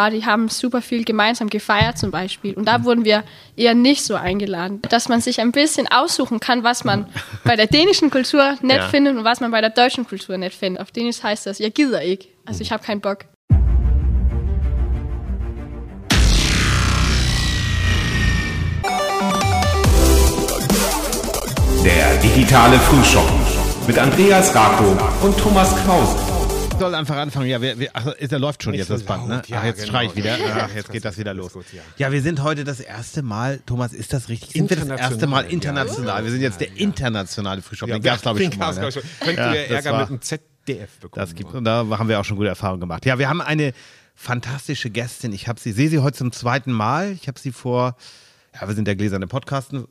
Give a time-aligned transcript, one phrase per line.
[0.00, 2.54] Die haben super viel gemeinsam gefeiert zum Beispiel.
[2.54, 3.24] Und da wurden wir
[3.56, 4.80] eher nicht so eingeladen.
[4.82, 7.06] Dass man sich ein bisschen aussuchen kann, was man
[7.42, 8.86] bei der dänischen Kultur nett Ja.
[8.86, 10.80] findet und was man bei der deutschen Kultur nett findet.
[10.82, 12.28] Auf Dänisch heißt das, ja, gider ich.
[12.46, 13.24] Also ich habe keinen Bock.
[21.84, 23.38] Der digitale Frühschoppen
[23.86, 26.27] mit Andreas Rako und Thomas Krause.
[26.78, 27.48] Soll einfach anfangen.
[27.48, 29.42] Ja, wir, wir, ach, ist, der läuft schon Nicht jetzt so das Band, ne?
[29.46, 29.90] ja, ach, jetzt genau.
[29.90, 30.38] schrei ich wieder.
[30.38, 31.52] Ja, Ach, jetzt geht das wieder los.
[31.52, 31.82] gut, ja.
[31.96, 34.52] ja, wir sind heute das erste Mal, Thomas, ist das richtig?
[34.52, 35.50] Sind wir das erste Mal ja.
[35.50, 36.24] international?
[36.24, 37.88] Wir sind jetzt der internationale Frühstück.
[37.88, 38.74] Den Ja, gab es, glaube ich, schon mal.
[38.74, 38.92] Ne?
[38.92, 39.02] schon.
[39.26, 41.26] Ja, wir das Ärger mit dem ZDF bekommen.
[41.26, 43.06] Das gibt und da haben wir auch schon gute Erfahrungen gemacht.
[43.06, 43.72] Ja, wir haben eine
[44.14, 45.32] fantastische Gästin.
[45.32, 47.12] Ich habe sie, sehe sie heute zum zweiten Mal.
[47.12, 47.96] Ich habe sie vor,
[48.54, 49.86] ja, wir sind der gläserne Podcasten.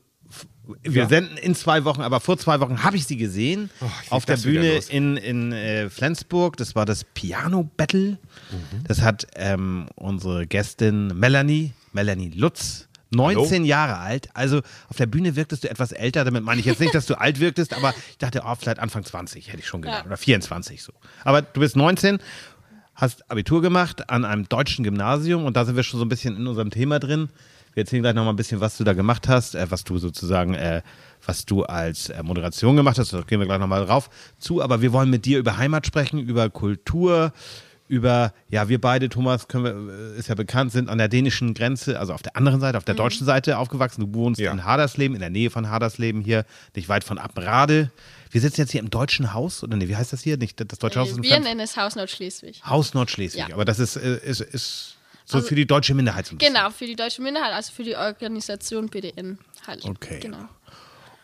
[0.83, 1.09] Wir Ja.
[1.09, 4.37] senden in zwei Wochen, aber vor zwei Wochen habe ich sie gesehen Oh, auf der
[4.37, 6.57] Bühne in, in äh, Flensburg.
[6.57, 8.11] Das war das Piano Battle.
[8.51, 8.83] Mhm.
[8.87, 14.29] Das hat ähm, unsere Gästin Melanie, Melanie Lutz, 19 Jahre alt.
[14.33, 16.25] Also auf der Bühne wirktest du etwas älter.
[16.25, 19.03] Damit meine ich jetzt nicht, dass du alt wirktest, aber ich dachte, oh, vielleicht Anfang
[19.05, 20.01] 20 hätte ich schon gedacht.
[20.01, 20.05] Ja.
[20.07, 20.91] Oder 24 so.
[21.23, 22.19] Aber du bist 19,
[22.95, 26.35] hast Abitur gemacht an einem deutschen Gymnasium und da sind wir schon so ein bisschen
[26.35, 27.29] in unserem Thema drin.
[27.77, 30.55] Wir erzählen gleich nochmal ein bisschen, was du da gemacht hast, äh, was du sozusagen,
[30.55, 30.81] äh,
[31.23, 33.13] was du als äh, Moderation gemacht hast.
[33.13, 34.63] Da gehen wir gleich nochmal drauf zu.
[34.63, 37.31] Aber wir wollen mit dir über Heimat sprechen, über Kultur,
[37.87, 39.63] über, ja, wir beide, Thomas, wir,
[40.15, 42.83] äh, ist ja bekannt, sind an der dänischen Grenze, also auf der anderen Seite, auf
[42.83, 44.01] der deutschen Seite aufgewachsen.
[44.11, 44.51] Du wohnst Ja.
[44.51, 47.91] in Hadersleben, in der Nähe von Hadersleben hier, nicht weit von Abrade.
[48.31, 50.37] Wir sitzen jetzt hier im deutschen Haus, oder nee, wie heißt das hier?
[50.37, 51.11] Nicht das deutsche Haus?
[51.11, 52.59] ist in Wir nennen es Haus Nordschleswig.
[52.65, 53.53] Haus Nordschleswig, Ja.
[53.53, 54.96] aber das ist, äh, ist, ist
[55.29, 56.35] so Also- für die deutsche Minderheit so.
[56.37, 59.83] Genau, für die deutsche Minderheit, also für die Organisation BDN halt.
[59.85, 60.19] Okay.
[60.21, 60.47] Genau.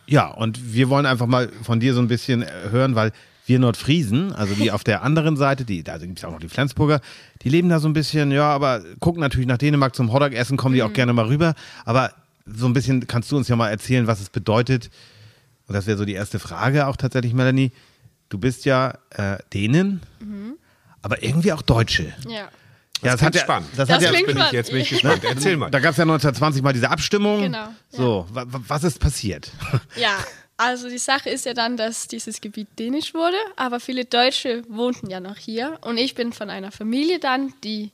[0.06, 3.14] Ja, und wir wollen einfach mal von dir so ein bisschen äh, hören, weil
[3.46, 6.50] wir Nordfriesen, also die auf der anderen Seite, die, da gibt es auch noch die
[6.50, 7.00] Flensburger,
[7.42, 10.58] die leben da so ein bisschen, ja, aber gucken natürlich nach Dänemark zum Hotdog essen,
[10.58, 11.56] kommen die auch gerne mal rüber.
[11.86, 12.14] Aber
[12.46, 14.90] so ein bisschen kannst du uns ja mal erzählen, was es bedeutet.
[15.68, 17.72] Und das wäre so die erste Frage auch tatsächlich, Melanie.
[18.28, 20.02] Du bist ja äh, Dänen,
[21.02, 22.12] aber irgendwie auch Deutsche.
[22.28, 22.50] Ja.
[23.04, 23.70] Ja, Das klingt ja, spannend.
[23.76, 24.52] Das, Das hat ja, bin ich, spannend.
[24.54, 25.24] jetzt bin ich gespannt.
[25.24, 25.70] Erzähl mal.
[25.72, 27.42] Da gab es ja 1920 mal diese Abstimmung.
[27.42, 29.52] Genau, So, wa- wa- was ist passiert?
[29.96, 30.18] Ja,
[30.58, 35.10] also die Sache ist ja dann, dass dieses Gebiet dänisch wurde, aber viele Deutsche wohnten
[35.10, 37.92] ja noch hier und ich bin von einer Familie dann, die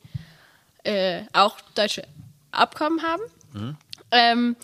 [0.84, 2.04] äh, auch deutsche
[2.52, 3.76] Abkommen haben.
[4.12, 4.56] Ähm,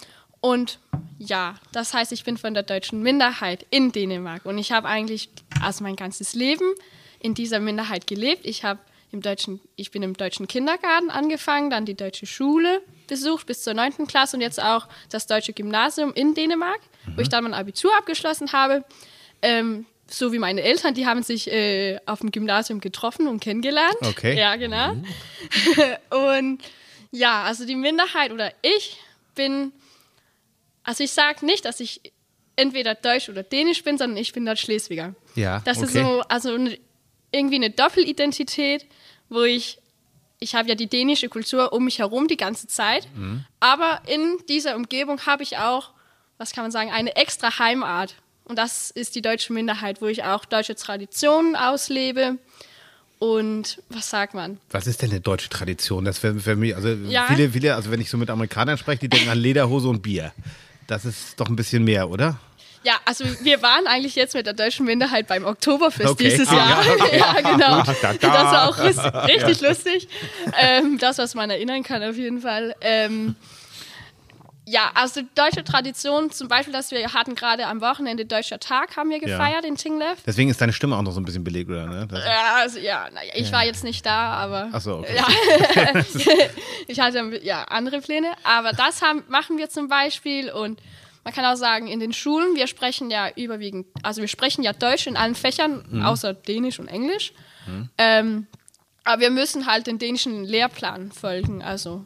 [0.42, 0.80] und
[1.18, 5.30] ja, das heißt, ich bin von der deutschen Minderheit in Dänemark und ich habe eigentlich
[5.62, 6.66] also mein ganzes Leben
[7.20, 8.46] in dieser Minderheit gelebt.
[8.46, 8.80] Ich habe
[9.12, 13.74] im deutschen, ich bin im deutschen Kindergarten angefangen, dann die deutsche Schule besucht bis zur
[13.74, 14.08] 9.
[14.08, 16.80] Klasse und jetzt auch das deutsche Gymnasium in Dänemark,
[17.16, 18.84] wo ich dann mein Abitur abgeschlossen habe.
[19.42, 23.98] Ähm, so wie meine Eltern, die haben sich äh, auf dem Gymnasium getroffen und kennengelernt.
[24.02, 24.38] Okay.
[24.38, 24.96] Ja, genau.
[26.36, 26.62] und
[27.12, 28.98] ja, also die Minderheit oder ich
[29.34, 29.72] bin,
[30.84, 32.02] also ich sage nicht, dass ich
[32.56, 35.16] entweder Deutsch oder Dänisch bin, sondern ich bin Nordschleswiger.
[35.36, 36.04] Ja, Das ist okay.
[36.04, 36.58] so, also
[37.32, 38.86] irgendwie eine Doppelidentität,
[39.30, 39.80] wo ich,
[40.40, 43.46] ich habe ja die dänische Kultur um mich herum die ganze Zeit, Mhm.
[43.60, 45.92] aber in dieser Umgebung habe ich auch,
[46.38, 48.16] was kann man sagen, eine extra Heimat.
[48.44, 52.38] Und das ist die deutsche Minderheit, wo ich auch deutsche Traditionen auslebe.
[53.18, 54.60] Und was sagt man?
[54.70, 56.04] Was ist denn eine deutsche Tradition?
[56.06, 57.26] Das wäre für mich, also Ja.
[57.28, 60.34] viele, viele, also wenn ich so mit Amerikanern spreche, die denken an Lederhose und Bier.
[60.88, 62.38] Das ist doch ein bisschen mehr, oder?
[62.86, 66.30] Ja, also wir waren eigentlich jetzt mit der deutschen Minderheit beim Oktoberfest Okay.
[66.30, 66.86] dieses Ah, Jahr.
[67.14, 67.82] Ja, genau.
[67.82, 68.14] da.
[68.14, 68.78] Das war auch
[69.28, 70.08] richtig lustig.
[70.60, 72.76] Ähm, das, was man erinnern kann, auf jeden Fall.
[72.82, 73.36] Ähm,
[74.68, 79.10] ja, also deutsche Tradition, zum Beispiel, dass wir hatten gerade am Wochenende Deutscher Tag, haben
[79.10, 80.18] wir gefeiert in Tinglev.
[80.26, 81.86] Deswegen ist deine Stimme auch noch so ein bisschen belegt, oder?
[81.88, 82.08] Ne?
[82.08, 85.16] Das, Ja, also ja, naja, ich war jetzt nicht da, aber Ach so, okay.
[85.16, 86.04] ja,
[86.88, 88.32] ich hatte ja andere Pläne.
[88.44, 90.80] Aber das haben, machen wir zum Beispiel und
[91.26, 94.72] man kann auch sagen, in den Schulen, wir sprechen ja überwiegend, also wir sprechen ja
[94.72, 96.04] Deutsch in allen Fächern, Mhm.
[96.06, 97.34] außer Dänisch und Englisch.
[97.98, 98.48] Ähm,
[99.04, 101.62] aber wir müssen halt den dänischen Lehrplan folgen.
[101.64, 102.06] Also,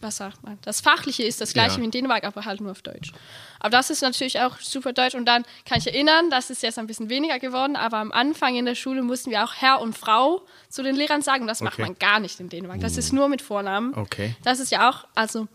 [0.00, 0.58] was sagt man?
[0.62, 1.80] Das Fachliche ist das gleiche Ja.
[1.80, 3.12] wie in Dänemark, aber halt nur auf Deutsch.
[3.58, 5.14] Aber das ist natürlich auch super deutsch.
[5.14, 8.54] Und dann kann ich erinnern, das ist jetzt ein bisschen weniger geworden, aber am Anfang
[8.56, 11.42] in der Schule mussten wir auch Herr und Frau zu den Lehrern sagen.
[11.42, 11.82] Und das macht Okay.
[11.82, 12.80] man gar nicht in Dänemark.
[12.80, 13.92] Das ist nur mit Vornamen.
[13.94, 14.36] Okay.
[14.44, 15.48] Das ist ja auch, also,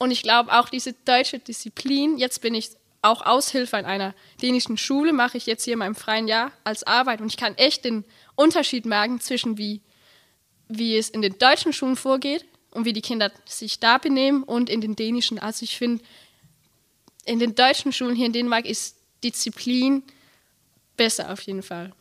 [0.00, 2.70] und ich glaube auch diese deutsche Disziplin, jetzt bin ich
[3.02, 6.84] auch Aushilfe an einer dänischen Schule, mache ich jetzt hier in meinem freien Jahr als
[6.84, 8.04] Arbeit und ich kann echt den
[8.34, 9.82] Unterschied merken zwischen wie,
[10.68, 14.70] wie es in den deutschen Schulen vorgeht und wie die Kinder sich da benehmen und
[14.70, 15.38] in den dänischen.
[15.38, 16.02] Also ich finde,
[17.26, 20.02] in den deutschen Schulen hier in Dänemark ist Disziplin
[20.96, 21.92] besser auf jeden Fall.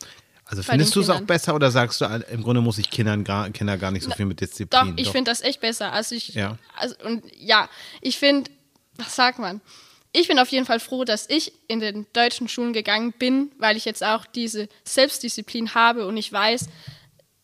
[0.49, 3.23] Also findest du es auch besser oder sagst du, äh, im Grunde muss ich Kindern
[3.23, 4.95] gar, Kinder gar nicht so viel mit Doch, Disziplin?
[4.97, 5.93] ich finde das echt besser.
[5.93, 6.57] Also ich, Ja.
[6.75, 7.69] also, und ja,
[8.01, 8.49] ich finde,
[8.97, 9.61] was sagt man?
[10.11, 13.77] Ich bin auf jeden Fall froh, dass ich in den deutschen Schulen gegangen bin, weil
[13.77, 16.65] ich jetzt auch diese Selbstdisziplin habe und ich weiß,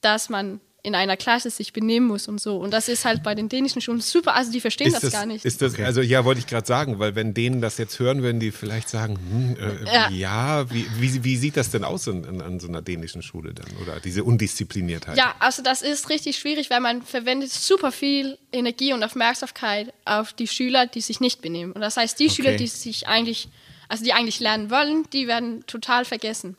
[0.02, 2.58] dass man in einer Klasse sich benehmen muss und so.
[2.58, 4.36] Und das ist halt bei den dänischen Schulen super.
[4.36, 5.44] Also die verstehen das, gar nicht.
[5.44, 8.40] Ist das, Also ja, wollte ich gerade sagen, weil wenn denen das jetzt hören, würden
[8.40, 10.72] die vielleicht sagen, hm, äh, ja, Ja.
[10.72, 13.66] wie, wie, wie sieht das denn aus in, in, an so einer dänischen Schule dann?
[13.82, 15.18] Oder diese Undiszipliniertheit?
[15.18, 20.34] Ja, also das ist richtig schwierig, weil man verwendet super viel Energie und Aufmerksamkeit auf
[20.34, 21.72] die Schüler, die sich nicht benehmen.
[21.72, 23.50] Und das heißt, die Schüler, die sich eigentlich,
[23.90, 26.58] also die eigentlich lernen wollen, die werden total vergessen.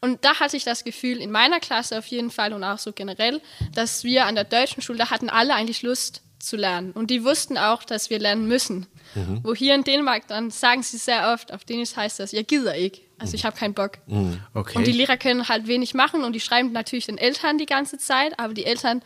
[0.00, 2.92] Und da hatte ich das Gefühl, in meiner Klasse auf jeden Fall und auch so
[2.92, 3.40] generell,
[3.74, 6.92] dass wir an der deutschen Schule, da hatten alle eigentlich Lust zu lernen.
[6.92, 8.86] Und die wussten auch, dass wir lernen müssen.
[9.42, 12.76] Wo hier in Dänemark, dann sagen sie sehr oft, auf Dänisch heißt das, ja, gider
[12.76, 13.02] ich.
[13.18, 13.98] Also ich habe keinen Bock.
[14.54, 14.78] Okay.
[14.78, 17.98] Und die Lehrer können halt wenig machen und die schreiben natürlich den Eltern die ganze
[17.98, 19.02] Zeit, aber die Eltern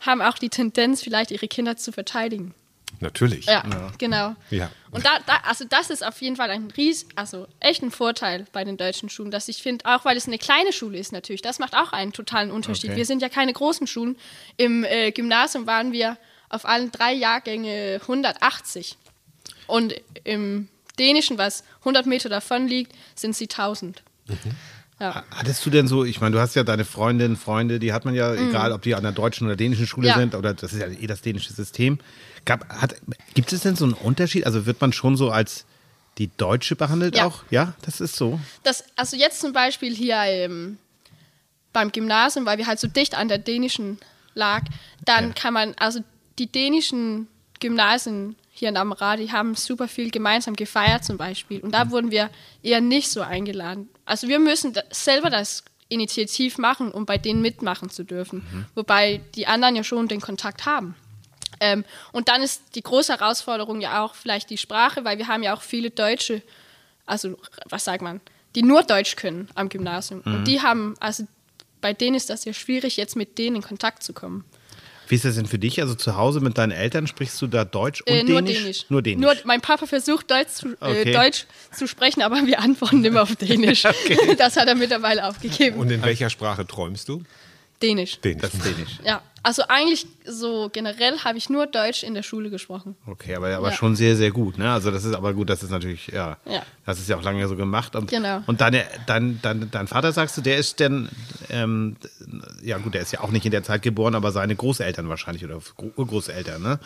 [0.00, 2.54] haben auch die Tendenz, vielleicht ihre Kinder zu verteidigen.
[3.00, 3.46] Natürlich.
[3.46, 3.62] Ja,
[3.98, 4.34] genau.
[4.50, 4.70] Ja.
[4.90, 8.46] Und da, da, also das ist auf jeden Fall ein ries, also echt ein Vorteil
[8.52, 11.42] bei den deutschen Schulen, dass ich finde, auch weil es eine kleine Schule ist natürlich,
[11.42, 12.90] das macht auch einen totalen Unterschied.
[12.90, 12.96] Okay.
[12.98, 14.16] Wir sind ja keine großen Schulen.
[14.56, 16.16] Im äh, Gymnasium waren wir
[16.48, 18.96] auf allen drei Jahrgänge 180.
[19.66, 19.94] Und
[20.24, 24.02] im Dänischen, was 100 Meter davon liegt, sind sie 1000.
[24.98, 25.24] Ja.
[25.30, 28.14] Hattest du denn so, ich meine, du hast ja deine Freundinnen, Freunde, die hat man
[28.14, 30.10] ja, egal ob die an der deutschen oder dänischen Schule Mhm.
[30.10, 30.18] Ja.
[30.18, 31.98] sind, oder das ist ja eh das dänische System.
[32.46, 32.94] Gab, hat,
[33.34, 34.46] gibt es denn so einen Unterschied?
[34.46, 35.66] Also wird man schon so als
[36.18, 37.26] die Deutsche behandelt Ja.
[37.26, 37.42] auch?
[37.50, 38.40] Ja, das ist so.
[38.62, 40.78] das, also jetzt zum Beispiel hier ähm,
[41.74, 43.98] beim Gymnasium, weil wir halt so dicht an der dänischen
[44.34, 44.62] lag,
[45.04, 45.32] dann Ja.
[45.34, 46.00] kann man, also
[46.38, 47.28] die dänischen
[47.60, 51.60] Gymnasien hier in Amara, die haben super viel gemeinsam gefeiert zum Beispiel.
[51.60, 52.30] Und da wurden wir
[52.62, 53.88] eher nicht so eingeladen.
[54.06, 58.66] Also wir müssen selber das Initiativ machen, um bei denen mitmachen zu dürfen.
[58.74, 60.94] Wobei die anderen ja schon den Kontakt haben.
[61.60, 65.42] Ähm, und dann ist die große Herausforderung ja auch vielleicht die Sprache, weil wir haben
[65.42, 66.42] ja auch viele Deutsche,
[67.06, 67.36] also
[67.68, 68.20] was sagt man,
[68.54, 70.20] die nur Deutsch können am Gymnasium.
[70.24, 71.24] Und die haben, also
[71.80, 74.44] bei denen ist das ja schwierig, jetzt mit denen in Kontakt zu kommen.
[75.08, 75.80] Wie ist das denn für dich?
[75.80, 78.58] Also zu Hause mit deinen Eltern sprichst du da Deutsch und Äh, nur Dänisch?
[78.62, 78.86] Dänisch.
[78.88, 79.22] Nur Dänisch.
[79.22, 81.10] Nur, mein Papa versucht Deutsch zu, Okay.
[81.10, 83.84] äh, Deutsch zu sprechen, aber wir antworten immer auf Dänisch.
[84.36, 85.78] Das hat er mittlerweile aufgegeben.
[85.78, 87.22] Und in welcher Sprache träumst du?
[87.82, 88.20] Dänisch.
[88.20, 88.42] Dänisch.
[88.42, 88.98] das ist Dänisch.
[89.04, 92.96] Ja, also eigentlich so generell habe ich nur Deutsch in der Schule gesprochen.
[93.06, 93.74] Okay, aber, aber Ja.
[93.76, 94.58] schon sehr, sehr gut.
[94.58, 94.72] Ne?
[94.72, 96.62] Also das ist aber gut, das ist natürlich, ja, Ja.
[96.84, 97.94] das ist ja auch lange so gemacht.
[97.94, 98.42] Und, Genau.
[98.46, 101.08] Und deine, dein, dein, dein Vater, sagst du, der ist denn,
[101.50, 101.96] ähm,
[102.62, 105.44] ja gut, der ist ja auch nicht in der Zeit geboren, aber seine Großeltern wahrscheinlich
[105.44, 106.80] oder Gro- Urgroßeltern, ne?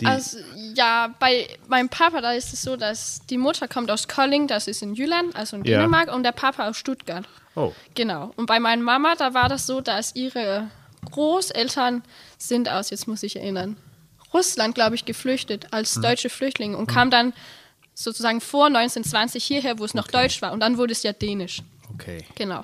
[0.00, 0.38] Die, Also,
[0.78, 4.68] ja, bei meinem Papa, da ist es so, dass die Mutter kommt aus Kolding, das
[4.68, 5.78] ist in Jylland, also in Ja.
[5.78, 7.26] Dänemark, und der Papa aus Stuttgart.
[7.56, 8.32] oh, Genau.
[8.36, 10.70] Und bei meiner Mama, da war das so, dass ihre
[11.10, 12.02] Großeltern
[12.38, 13.76] sind aus, jetzt muss ich erinnern,
[14.32, 16.02] Russland, glaube ich, geflüchtet als Hm.
[16.02, 17.32] deutsche Flüchtlinge und kam dann
[17.94, 20.52] sozusagen vor 1920 hierher, wo es noch Deutsch war.
[20.52, 21.62] Und dann wurde es ja Dänisch.
[21.94, 22.24] okay.
[22.36, 22.62] Genau.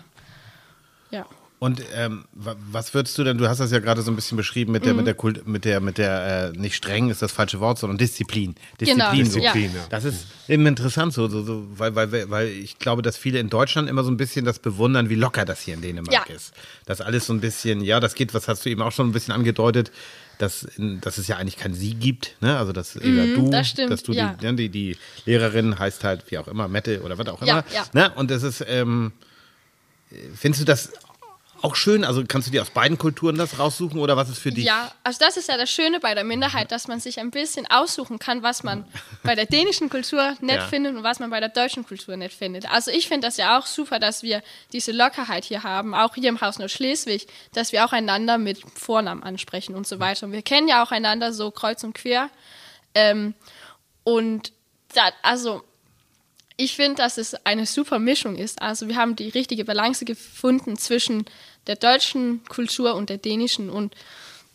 [1.11, 1.27] Ja.
[1.65, 4.37] Und ähm, wa- was würdest du denn, du hast das ja gerade so ein bisschen
[4.37, 4.99] beschrieben mit der, Mhm.
[4.99, 7.97] mit der Kult, mit der, mit der, äh, nicht streng ist das falsche Wort, sondern
[7.97, 8.55] Disziplin.
[8.79, 9.27] Genau, Disziplin.
[9.31, 9.39] so.
[9.39, 9.53] ja.
[9.53, 9.81] Disziplin.
[9.89, 13.49] Das ist eben interessant, so, so, so weil, weil, weil ich glaube, dass viele in
[13.49, 16.35] Deutschland immer so ein bisschen das bewundern, wie locker das hier in Dänemark Ja.
[16.35, 16.53] ist.
[16.85, 19.13] Das alles so ein bisschen, ja, das geht, was hast du eben auch schon ein
[19.13, 19.91] bisschen angedeutet,
[20.39, 20.67] dass,
[21.01, 22.59] dass es ja eigentlich kein Sie gibt, ne?
[22.59, 24.35] Also dass eher du, Mhm, das stimmt, dass du ja.
[24.39, 27.65] die, ne, die, die Lehrerin heißt halt wie auch immer, Mette oder was auch immer.
[27.93, 28.11] Ne?
[28.17, 29.13] Und das ist, ähm,
[30.35, 30.91] findest du das
[31.65, 32.05] auch schön?
[32.05, 34.65] Also kannst du dir aus beiden Kulturen das raussuchen oder was ist für dich?
[34.65, 37.67] Ja, also das ist ja das Schöne bei der Minderheit, dass man sich ein bisschen
[37.71, 38.85] aussuchen kann, was man
[39.23, 40.67] bei der dänischen Kultur nett Ja.
[40.67, 42.71] findet und was man bei der deutschen Kultur nett findet.
[42.71, 44.43] Also ich finde das ja auch super, dass wir
[44.73, 49.23] diese Lockerheit hier haben, auch hier im Haus Nordschleswig, dass wir auch einander mit Vornamen
[49.23, 50.27] ansprechen und so weiter.
[50.27, 52.29] Und wir kennen ja auch einander so kreuz und quer.
[52.95, 53.33] Ähm,
[54.05, 54.53] und
[54.95, 55.63] da, also
[56.57, 58.63] ich finde, dass es eine super Mischung ist.
[58.63, 61.25] Also wir haben die richtige Balance gefunden zwischen
[61.67, 63.71] der deutschen Kultur und der dänischen.
[63.71, 63.95] Und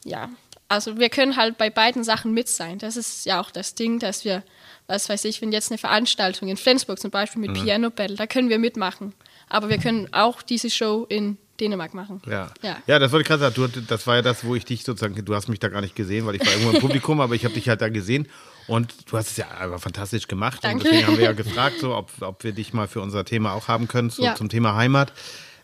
[0.03, 0.29] ja,
[0.67, 2.77] also wir können halt bei beiden Sachen mit sein.
[2.79, 4.43] Das ist ja auch das Ding, dass wir,
[4.87, 8.27] was weiß ich, wenn jetzt eine Veranstaltung in Flensburg zum Beispiel mit Piano Battle, da
[8.27, 9.13] können wir mitmachen.
[9.49, 12.21] Aber wir können auch diese Show in Dänemark machen.
[12.27, 12.51] Ja.
[12.61, 12.77] Ja.
[12.87, 13.55] ja, das wollte ich gerade sagen.
[13.55, 15.95] Du, das war ja das, wo ich dich sozusagen, du hast mich da gar nicht
[15.95, 18.27] gesehen, weil ich war irgendwo im Publikum, aber ich habe dich halt da gesehen
[18.67, 20.59] und du hast es ja einfach fantastisch gemacht.
[20.63, 20.77] Danke.
[20.77, 23.53] Und deswegen haben wir ja gefragt, so, ob, ob wir dich mal für unser Thema
[23.53, 24.35] auch haben können, so, Ja.
[24.35, 25.11] zum Thema Heimat.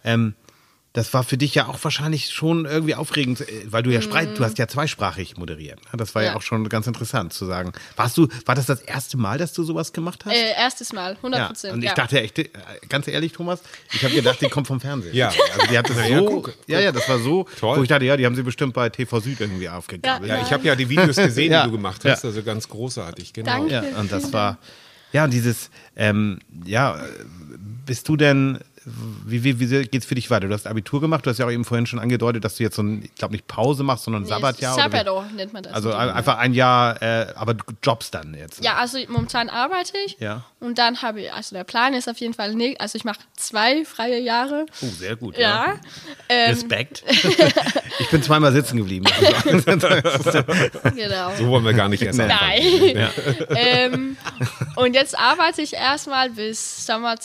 [0.03, 0.33] Ähm,
[0.95, 4.37] Das war für dich ja auch wahrscheinlich schon irgendwie aufregend, äh, weil du ja spreit,
[4.39, 5.79] du hast ja zweisprachig moderiert.
[5.91, 5.97] ne?
[5.97, 6.29] Das war ja.
[6.29, 6.33] Mhm.
[6.33, 6.37] Ja.
[6.37, 7.71] auch schon ganz interessant zu sagen.
[7.95, 10.33] Warst du, war das das erste Mal, dass du sowas gemacht hast?
[10.33, 11.47] Äh, erstes Mal, 100 ja.
[11.47, 11.73] Prozent.
[11.73, 11.93] Und ich ja.
[11.95, 12.49] dachte echt, äh,
[12.89, 13.59] ganz ehrlich, Thomas,
[13.93, 15.13] ich habe gedacht, die kommt vom Fernsehen.
[15.15, 15.27] Ja.
[15.27, 16.55] also die hat das so, guck, guck.
[16.67, 17.77] ja, ja, das war so, Toll.
[17.77, 20.29] wo ich dachte, ja, die haben sie bestimmt bei TV Süd irgendwie aufgegabelt.
[20.29, 21.63] Ja, ich habe ja die Videos gesehen, Ja.
[21.63, 22.29] die du gemacht hast, Ja.
[22.29, 23.51] also ganz großartig, genau.
[23.67, 23.73] Danke.
[23.91, 24.57] Ja, und das war,
[25.11, 26.99] ja, und dieses, ähm, ja,
[27.85, 30.47] bist du denn, wie, wie, wie geht's für dich weiter?
[30.47, 32.75] Du hast Abitur gemacht, du hast ja auch eben vorhin schon angedeutet, dass du jetzt
[32.75, 34.75] so ein, ich glaube nicht Pause machst, sondern ein Nee, Sabbatjahr.
[34.75, 34.91] oder wie?
[34.91, 35.73] Sabbatjahr nennt man das.
[35.73, 38.63] Also dem- einfach ein Jahr, äh, aber du jobst dann jetzt.
[38.63, 40.17] Ja, also momentan arbeite ich.
[40.19, 40.43] Ja.
[40.59, 43.19] Und dann habe ich, also der Plan ist auf jeden Fall nicht, also ich mache
[43.35, 44.65] zwei freie Jahre.
[44.81, 45.37] Oh, sehr gut.
[45.37, 45.75] Ja.
[46.29, 47.03] Ähm, Respekt.
[47.99, 49.05] ich bin zweimal sitzen geblieben.
[50.95, 51.31] genau.
[51.37, 52.93] So wollen wir gar nicht erst anfangen.
[52.93, 53.07] Nein.
[53.55, 54.17] ähm,
[54.75, 57.19] und jetzt arbeite ich erstmal bis Sommer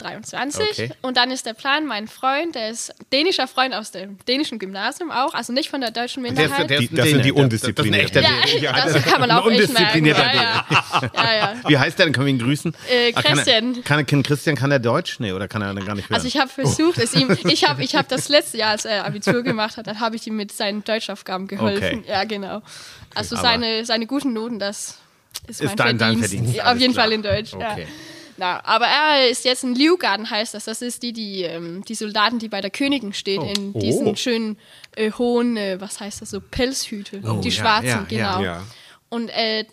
[0.00, 0.84] 2023.
[0.86, 0.92] Okay.
[1.02, 5.10] Und dann ist der Plan, mein Freund, der ist dänischer Freund aus dem dänischen Gymnasium
[5.10, 6.70] auch, also nicht von der deutschen Der Minderheit.
[6.70, 8.22] der Die- ein das sind die Das- Das Undisziplinierten.
[8.22, 8.92] ja, Däne.
[8.94, 10.04] das kann man auch echt merken.
[10.06, 10.64] Ja, ja.
[11.14, 11.54] ja, ja.
[11.68, 12.12] Wie heißt der denn?
[12.14, 12.74] Können wir ihn grüßen?
[12.90, 13.84] Äh, Ah, kann er- Christian.
[13.84, 15.20] Kann, kann Christian, kann er Deutsch?
[15.20, 16.14] Nee, oder kann er dann gar nicht hören?
[16.16, 19.04] Also ich habe versucht, es ihm, ich habe ich hab das letzte Jahr, als er
[19.06, 22.00] Abitur gemacht hat, dann habe ich ihm mit seinen Deutschaufgaben geholfen.
[22.00, 22.02] Okay.
[22.08, 22.62] Ja, genau.
[23.14, 24.96] Also seine, seine guten Noten, das
[25.46, 26.30] ist, Ist mein dein- dein Verdienst.
[26.34, 27.04] Verdienst, Ja, alles Auf jeden klar.
[27.06, 27.76] Fall in Deutsch, ja.
[28.40, 30.64] Na, aber er ist jetzt ein Liugarden, heißt das.
[30.64, 34.14] Das ist die, die, ähm, die Soldaten, die bei der Königin stehen, in diesen Oh.
[34.16, 34.56] schönen
[34.96, 37.20] äh, hohen, äh, was heißt das, so Pelzhüte.
[37.22, 38.32] Oh, die ja, schwarzen, ja, ja.
[38.38, 38.42] genau.
[38.42, 38.62] Ja.
[39.10, 39.66] Und äh,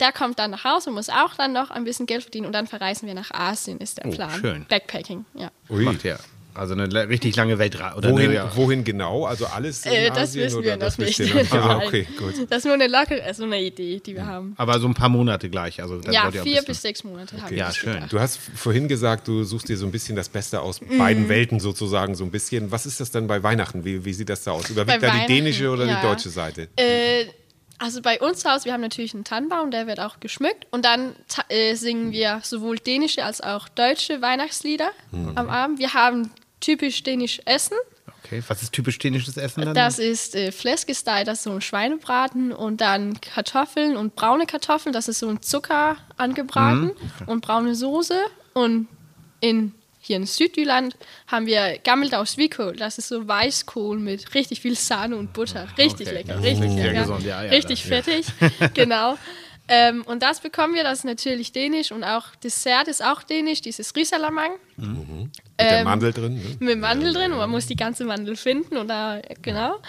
[0.00, 2.52] der kommt dann nach Hause und muss auch dann noch ein bisschen Geld verdienen und
[2.52, 4.38] dann verreisen wir nach Asien, ist der Oh, Plan.
[4.38, 4.66] schön.
[4.68, 5.50] Backpacking, ja.
[5.70, 5.84] Ui.
[5.84, 6.18] Macht ja.
[6.54, 7.96] Also eine richtig lange Weltreise.
[7.96, 8.52] Oder Wohin, eine, ja.
[8.56, 9.24] wohin genau?
[9.26, 11.20] Also alles in Äh, das Asien wissen wir das noch nicht.
[11.52, 11.52] noch?
[11.60, 12.34] Ah, okay, gut.
[12.50, 14.54] Das ist nur eine lockere, also eine Idee, die wir haben.
[14.56, 15.80] Aber so ein paar Monate gleich.
[15.82, 17.94] Also dann Ja, vier bis sechs Monate haben Ja, schön.
[17.94, 18.12] gedacht.
[18.12, 20.98] Du hast vorhin gesagt, du suchst dir so ein bisschen das Beste aus Mhm.
[20.98, 22.70] beiden Welten sozusagen so ein bisschen.
[22.70, 23.84] Was ist das dann bei Weihnachten?
[23.84, 24.68] Wie, wie sieht das da aus?
[24.70, 26.00] Überwiegt Bei da die dänische oder ja.
[26.00, 26.68] die deutsche Seite?
[26.76, 27.26] Äh,
[27.80, 30.66] also bei uns zu Hause, wir haben natürlich einen Tannenbaum, der wird auch geschmückt.
[30.70, 31.16] Und dann
[31.48, 35.32] äh, singen wir sowohl dänische als auch deutsche Weihnachtslieder Mhm.
[35.36, 35.78] am Abend.
[35.78, 37.76] Wir haben typisch dänisch Essen.
[38.24, 39.74] Okay, was ist typisch dänisches Essen dann?
[39.74, 44.92] Das ist äh, Fläskestei, das ist so ein Schweinebraten und dann Kartoffeln und braune Kartoffeln,
[44.92, 46.92] das ist so ein Zucker angebraten
[47.26, 48.18] und braune Soße.
[48.52, 48.88] Und
[49.40, 54.74] in, hier in Südjylland haben wir Gammeldaus Wiekohl, das ist so Weißkohl mit richtig viel
[54.76, 55.68] Sahne und Butter.
[55.78, 57.00] Richtig Okay, lecker, richtig lecker.
[57.00, 58.02] gesund, ja, ja, richtig das- ja.
[58.02, 58.26] fettig,
[58.74, 59.18] genau.
[59.72, 63.60] Ähm, und das bekommen wir, das ist natürlich dänisch und auch Dessert ist auch dänisch,
[63.60, 65.30] dieses Riesalamang Mit
[65.60, 66.34] der ähm, Mandel drin?
[66.38, 66.56] Ne?
[66.58, 69.80] mit Mandel drin man muss die ganze Mandel finden und da, genau.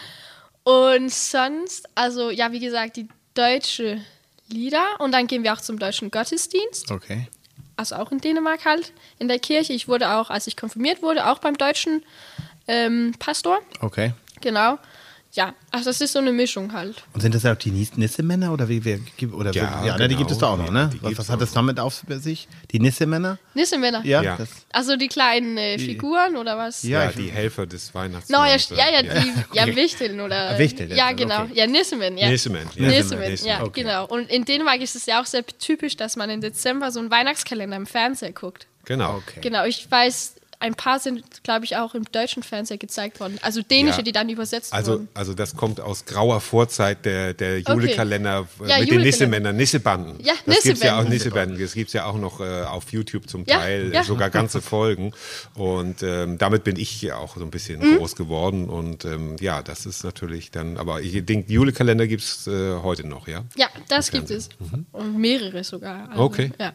[0.63, 3.99] Und sonst, also ja, wie gesagt, die deutsche
[4.49, 7.27] Lieder und dann gehen wir auch zum deutschen Gottesdienst, Okay.
[7.77, 9.73] Also auch in Dänemark halt, in der Kirche.
[9.73, 12.03] Ich wurde auch, als ich konfirmiert wurde, auch beim deutschen
[12.67, 14.13] ähm, Pastor, Okay.
[14.39, 14.77] genau.
[15.33, 17.03] Ja, also das ist so eine Mischung halt.
[17.13, 20.15] Und sind das auch die Nis- Nissemänner oder wie, wie oder Ja, ja, ne, die
[20.15, 20.17] genau.
[20.19, 20.89] gibt es da auch noch, ne?
[20.93, 22.49] die Was, was hat das damit auf sich?
[22.71, 23.37] Die Nissemänner?
[23.53, 24.03] Nissemänner.
[24.05, 24.21] Ja.
[24.21, 24.35] Ja.
[24.35, 26.83] Das, Also die kleinen äh, Figuren oder was?
[26.83, 28.27] Ja, Ja, ich- die Helfer des Weihnachts.
[28.29, 30.51] No, ja, ja, ja, die, ja, Wichteln oder.
[30.51, 31.15] Ah, Wichteln, Ja, okay.
[31.15, 31.45] genau.
[31.53, 32.29] Ja, Nissemen, ja.
[32.29, 32.87] Nissemen, ja.
[32.89, 33.83] Nissemen, Nissemen, ja, okay.
[33.83, 34.07] genau.
[34.07, 37.09] Und in Dänemark ist es ja auch sehr typisch, dass man im Dezember so einen
[37.09, 38.67] Weihnachtskalender im Fernseher guckt.
[38.83, 39.15] Genau.
[39.17, 39.39] Okay.
[39.41, 43.37] Genau, ich weiß, ein paar sind, glaube ich, auch im deutschen Fernseher gezeigt worden.
[43.41, 44.03] Also dänische, Ja.
[44.03, 45.09] die dann übersetzt Also, wurden.
[45.13, 49.03] also das kommt aus grauer Vorzeit der, der Julekalender äh, Ja, mit den Julekalender.
[49.05, 50.19] Nissemännern, Nissebanden.
[50.23, 51.59] Ja, das gibt's ja auch Nissebanden.
[51.59, 54.03] Das gibt es ja auch noch äh, auf YouTube zum Teil, ja.
[54.03, 55.13] sogar ganze Folgen.
[55.55, 57.97] Und ähm, damit bin ich ja auch so ein bisschen Mhm.
[57.97, 58.69] groß geworden.
[58.69, 63.07] Und ähm, ja, das ist natürlich dann, aber ich denke, Julekalender gibt es äh, heute
[63.07, 63.43] noch, ja?
[63.55, 64.49] Ja, das gibt es.
[64.91, 66.09] Und mehrere sogar.
[66.09, 66.51] Also, Okay.
[66.59, 66.73] Ja.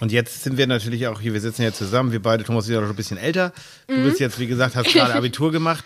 [0.00, 2.74] Und jetzt sind wir natürlich auch hier, wir sitzen ja zusammen, wir beide, Thomas, sind
[2.74, 3.52] ja noch ein bisschen älter.
[3.88, 5.84] Du bist jetzt, wie gesagt, hast gerade Abitur gemacht.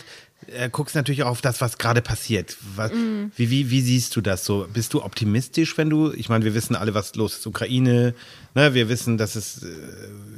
[0.49, 2.57] Äh, guckst natürlich auch auf das, was gerade passiert.
[2.75, 2.90] Was,
[3.37, 4.66] wie, wie, wie siehst du das so?
[4.73, 8.14] Bist du optimistisch, wenn du, ich meine, wir wissen alle, was los ist, Ukraine,
[8.54, 8.75] ne?
[8.75, 9.69] wir wissen, dass es, äh,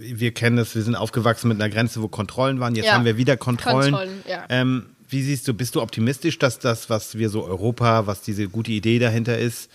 [0.01, 2.93] wir kennen das, wir sind aufgewachsen mit einer Grenze, wo Kontrollen waren, jetzt Ja.
[2.93, 3.93] haben wir wieder Kontrollen.
[3.93, 4.45] Kontrollen, ja.
[4.51, 8.49] ähm, wie siehst du, bist du optimistisch, dass das, was wir so Europa, was diese
[8.49, 9.71] gute Idee dahinter ist,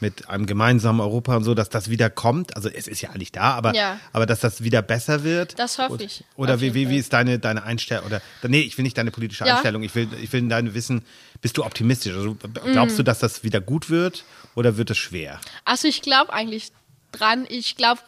[0.00, 2.54] mit einem gemeinsamen Europa und so, dass das wieder kommt.
[2.56, 3.98] Also es ist ja eigentlich da, aber, Ja.
[4.12, 5.58] aber dass das wieder besser wird.
[5.58, 8.06] Das hoffe ich, Oder wie, wie, wie ist deine, deine Einstellung?
[8.06, 9.54] Oder nee, ich will nicht deine politische Ja.
[9.54, 9.82] Einstellung.
[9.82, 11.04] Ich will, ich will deine wissen,
[11.40, 12.14] bist du optimistisch?
[12.14, 12.36] Also
[12.72, 12.98] glaubst Mm.
[12.98, 14.24] du, dass das wieder gut wird
[14.54, 15.40] oder wird es schwer?
[15.64, 16.70] Also ich glaube eigentlich
[17.12, 18.00] dran, ich glaube,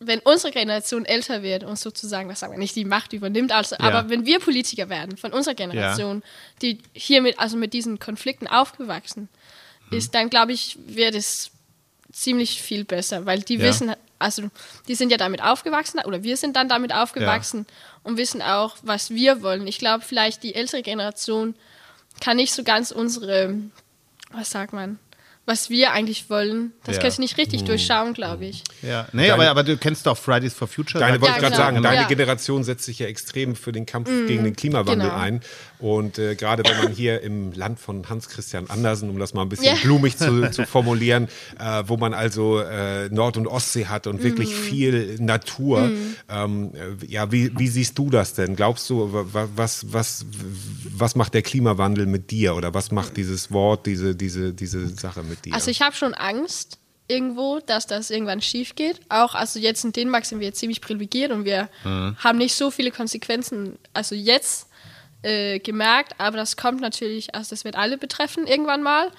[0.00, 3.76] wenn unsere Generation älter wird und sozusagen, was sagen wir nicht, die Macht übernimmt, also,
[3.78, 6.22] aber wenn wir Politiker werden von unserer Generation,
[6.62, 9.28] die hier mit, also mit diesen Konflikten aufgewachsen.
[9.90, 11.50] Ist, dann glaube ich, wird es
[12.12, 13.64] ziemlich viel besser, weil die Ja.
[13.64, 14.50] wissen also
[14.88, 17.66] die sind ja damit aufgewachsen oder wir sind dann damit aufgewachsen
[18.02, 19.66] und wissen auch, was wir wollen.
[19.68, 21.54] Ich glaube, vielleicht die ältere Generation
[22.20, 23.54] kann nicht so ganz unsere,
[24.32, 24.98] was sagt man,
[25.48, 26.72] was wir eigentlich wollen.
[26.84, 27.02] Das Ja.
[27.02, 28.62] kann ich nicht richtig durchschauen, glaube ich.
[28.82, 31.00] Ja, nee, aber, aber du kennst doch Fridays for Future.
[31.00, 31.64] Deine wollte Ja, ich gerade genau.
[31.66, 32.06] sagen, deine Ja.
[32.06, 35.20] Generation setzt sich ja extrem für den Kampf gegen den Klimawandel genau.
[35.20, 35.40] ein.
[35.80, 39.42] Und äh, gerade wenn man hier im Land von Hans Christian Andersen, um das mal
[39.42, 39.74] ein bisschen Ja.
[39.82, 41.28] blumig zu, zu formulieren,
[41.58, 44.62] äh, wo man also äh, Nord- und Ostsee hat und wirklich Mhm.
[44.62, 45.90] viel Natur.
[46.28, 48.54] Ähm, äh, ja, wie, wie siehst du das denn?
[48.56, 50.26] Glaubst du, wa- wa- was, was,
[50.90, 52.54] was macht der Klimawandel mit dir?
[52.56, 55.54] Oder was macht dieses Wort, diese, diese, diese Sache mit dir?
[55.54, 56.78] Also ich habe schon Angst
[57.08, 59.00] irgendwo, dass das irgendwann schief geht.
[59.08, 62.90] Auch also jetzt in Dänemark sind wir ziemlich privilegiert und wir haben nicht so viele
[62.90, 64.68] Konsequenzen, also jetzt
[65.22, 69.10] äh, gemerkt, aber das kommt natürlich, also das wird alle betreffen irgendwann mal.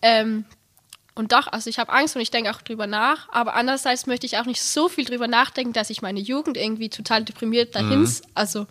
[0.00, 0.44] Ähm,
[1.14, 4.24] und doch, also ich habe Angst und ich denke auch drüber nach, aber andererseits möchte
[4.24, 8.08] ich auch nicht so viel drüber nachdenken, dass ich meine Jugend irgendwie total deprimiert dahin,
[8.34, 8.66] also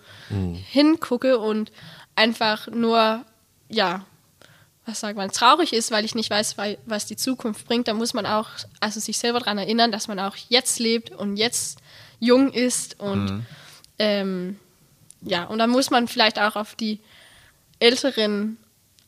[0.71, 1.71] hingucke und
[2.15, 3.23] einfach nur,
[3.69, 4.05] ja,
[4.85, 7.93] was sagt man, traurig ist, weil ich nicht weiß, wei- was die Zukunft bringt, da
[7.93, 11.79] muss man auch also sich selber daran erinnern, dass man auch jetzt lebt und jetzt
[12.19, 13.45] jung ist und
[13.99, 14.59] ähm,
[15.21, 16.99] ja, und da muss man vielleicht auch auf die
[17.79, 18.57] Älteren,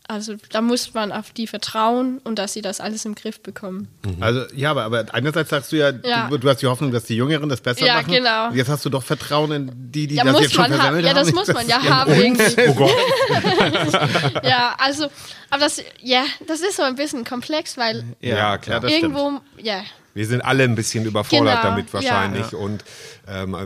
[0.08, 3.88] also da muss man auf die vertrauen und dass sie das alles im Griff bekommen.
[4.20, 6.28] Also ja, aber, aber einerseits sagst du ja, Ja.
[6.28, 8.12] Du, du hast die Hoffnung, dass die Jüngeren das besser Ja, machen.
[8.12, 8.48] genau.
[8.50, 10.72] Und jetzt hast du doch Vertrauen in die, die Ja, das muss jetzt schon man
[10.74, 10.78] haben.
[10.80, 11.26] versammelt Ja, haben.
[11.26, 12.68] das muss man ja haben irgendwie.
[12.70, 12.92] oh Gott.
[14.44, 15.06] Ja, also,
[15.50, 18.80] aber das, ja, das ist so ein bisschen komplex, weil Ja, klar.
[18.82, 19.16] das stimmt.
[19.16, 19.82] irgendwo, ja,
[20.14, 22.54] Wir sind alle ein bisschen überfordert Genau, damit wahrscheinlich.
[22.54, 22.84] Und
[23.28, 23.58] ähm,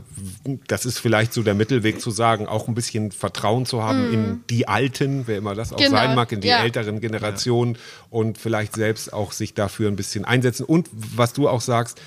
[0.68, 4.44] das ist vielleicht so der Mittelweg zu sagen, auch ein bisschen Vertrauen zu haben in
[4.50, 5.78] die Alten, wer immer das auch.
[5.78, 6.64] Genau, sein mag, in die ja.
[6.64, 7.78] älteren Generationen
[8.10, 10.64] und vielleicht selbst auch sich dafür ein bisschen einsetzen.
[10.64, 12.00] Und was du auch sagst,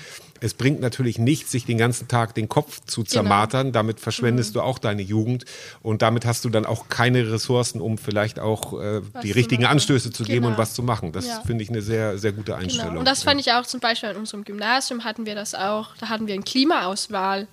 [0.43, 2.87] es bringt natürlich nichts, sich den ganzen Tag den Kopf Genau.
[2.87, 3.71] zu zermartern.
[3.71, 5.45] Damit verschwendest du auch deine Jugend
[5.83, 9.65] und damit hast du dann auch keine Ressourcen, um vielleicht auch äh, die richtigen.
[9.65, 10.57] Anstöße zu geben und Genau.
[10.61, 11.11] was zu machen.
[11.11, 11.41] Das Ja.
[11.45, 12.89] finde ich eine sehr, sehr gute Einstellung.
[12.89, 12.99] Genau.
[12.99, 16.09] Und das fand ich auch zum Beispiel in unserem Gymnasium hatten wir das auch, da
[16.09, 17.47] hatten wir eine Klimaauswahl,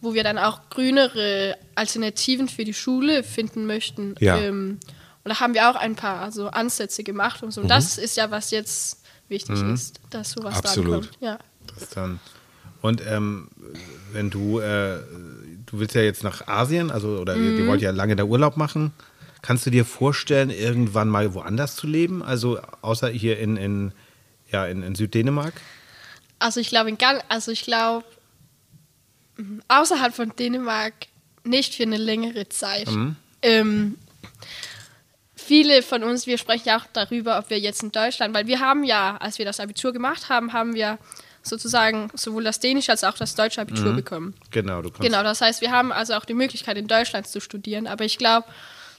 [0.00, 4.14] wo wir dann auch grünere Alternativen für die Schule finden möchten.
[4.20, 4.38] Ja.
[4.38, 4.78] Ähm,
[5.24, 7.62] und da haben wir auch ein paar also Ansätze gemacht und so.
[7.62, 7.68] Mhm.
[7.68, 10.92] Das ist ja, was jetzt wichtig ist, dass sowas Absolut.
[10.92, 11.10] drankommt.
[11.20, 11.38] Ja.
[11.80, 12.20] Das dann.
[12.80, 13.48] Und ähm,
[14.12, 14.98] wenn du, äh,
[15.66, 17.58] du willst ja jetzt nach Asien, also oder ihr, Mhm.
[17.58, 18.92] ihr wollt ja lange da Urlaub machen.
[19.42, 22.22] Kannst du dir vorstellen, irgendwann mal woanders zu leben?
[22.22, 23.92] Also außer hier in, in,
[24.50, 25.54] ja, in, in Süddänemark?
[26.38, 26.96] Also ich glaube,
[27.28, 28.04] also ich glaube,
[29.36, 30.94] mhm, außerhalb von Dänemark
[31.44, 32.88] nicht für eine längere Zeit.
[33.42, 33.96] Ähm,
[35.34, 38.60] viele von uns, wir sprechen ja auch darüber, ob wir jetzt in Deutschland, weil wir
[38.60, 40.98] haben ja, als wir das Abitur gemacht haben, haben wir
[41.48, 44.34] sozusagen sowohl das dänische als auch das deutsche Abitur bekommen.
[44.50, 45.02] Genau, du kannst.
[45.02, 47.86] Genau, das heißt, wir haben also auch die Möglichkeit, in Deutschland zu studieren.
[47.86, 48.46] Aber ich glaube,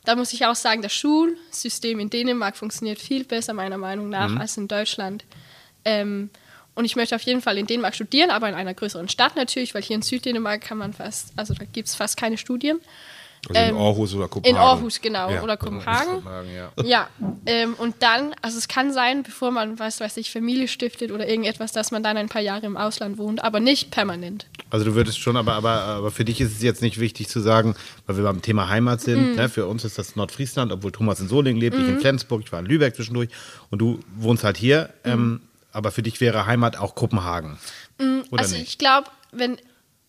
[0.05, 4.35] da muss ich auch sagen, das Schulsystem in Dänemark funktioniert viel besser, meiner Meinung nach,
[4.37, 5.25] als in Deutschland.
[5.85, 6.29] Ähm,
[6.75, 9.73] und ich möchte auf jeden Fall in Dänemark studieren, aber in einer größeren Stadt natürlich,
[9.75, 12.79] weil hier in Süddänemark kann man fast, also da gibt es fast keine Studien.
[13.47, 14.57] Also in Ähm, Aarhus oder Kopenhagen.
[14.57, 15.41] In Aarhus, genau, Ja.
[15.41, 16.15] oder Kopenhagen.
[16.15, 16.83] Kopenhagen, ja.
[16.83, 17.09] Ja,
[17.45, 21.27] ähm, und dann, also es kann sein, bevor man, weiß, weiß ich, Familie stiftet oder
[21.27, 24.45] irgendetwas, dass man dann ein paar Jahre im Ausland wohnt, aber nicht permanent.
[24.69, 27.39] Also du würdest schon, aber, aber, aber für dich ist es jetzt nicht wichtig zu
[27.39, 27.75] sagen,
[28.05, 29.03] weil wir beim Thema Heimat Mhm.
[29.03, 29.35] sind.
[29.37, 32.51] Ne, für uns ist das Nordfriesland, obwohl Thomas in Solingen lebt, ich in Flensburg, ich
[32.51, 33.29] war in Lübeck zwischendurch
[33.69, 34.89] und du wohnst halt hier.
[35.05, 35.11] Mhm.
[35.11, 37.57] Ähm, aber für dich wäre Heimat auch Kopenhagen.
[38.31, 38.67] Oder also nicht?
[38.67, 39.57] ich glaube, wenn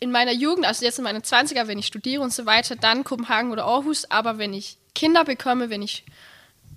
[0.00, 3.04] in meiner Jugend, also jetzt in meinen 20er, wenn ich studiere und so weiter, dann
[3.04, 6.04] Kopenhagen oder Aarhus, aber wenn ich Kinder bekomme, wenn ich,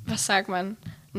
[0.06, 0.78] was sagt man,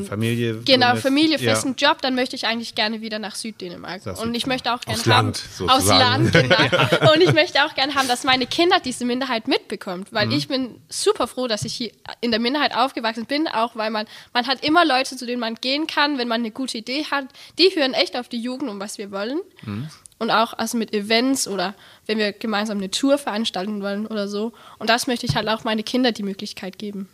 [0.09, 0.61] Familie.
[0.64, 0.97] Genau.
[0.97, 1.53] Familie, Ja.
[1.53, 4.03] festen Job, dann möchte ich eigentlich gerne wieder nach Süddänemark.
[4.03, 6.33] Das und ich möchte auch gerne Aufs haben, Land, aus sozusagen.
[6.33, 7.12] Land, genau.
[7.12, 10.33] Und ich möchte auch gerne haben, dass meine Kinder diese Minderheit mitbekommt, weil Mhm.
[10.33, 14.07] ich bin super froh, dass ich hier in der Minderheit aufgewachsen bin, auch weil man
[14.33, 17.27] man hat immer Leute, zu denen man gehen kann, wenn man eine gute Idee hat.
[17.59, 19.38] Die hören echt auf die Jugend und was wir wollen.
[19.62, 19.88] Mhm.
[20.18, 21.74] Und auch also mit Events oder
[22.07, 24.53] wenn wir gemeinsam eine Tour veranstalten wollen oder so.
[24.79, 27.09] Und das möchte ich halt auch meine Kinder die Möglichkeit geben.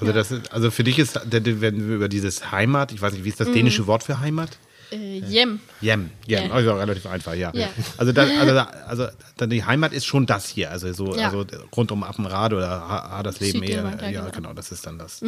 [0.00, 1.44] Also, das ist, also für dich ist, wenn
[1.88, 3.52] wir über dieses Heimat, ich weiß nicht, wie ist das Mhm.
[3.54, 4.58] dänische Wort für Heimat?
[4.90, 5.60] Äh, Jem.
[5.80, 6.50] Jem, Jem, Ja.
[6.52, 7.52] also relativ einfach, ja.
[7.54, 7.68] Ja.
[7.96, 11.26] Also, dann, also, also die Heimat ist schon das hier, also so Ja.
[11.26, 11.44] also
[11.76, 13.82] rund um Appenrad oder Ha- Hadersleben eher.
[13.84, 14.30] Ja, Ja, genau.
[14.34, 15.22] genau, das ist dann das.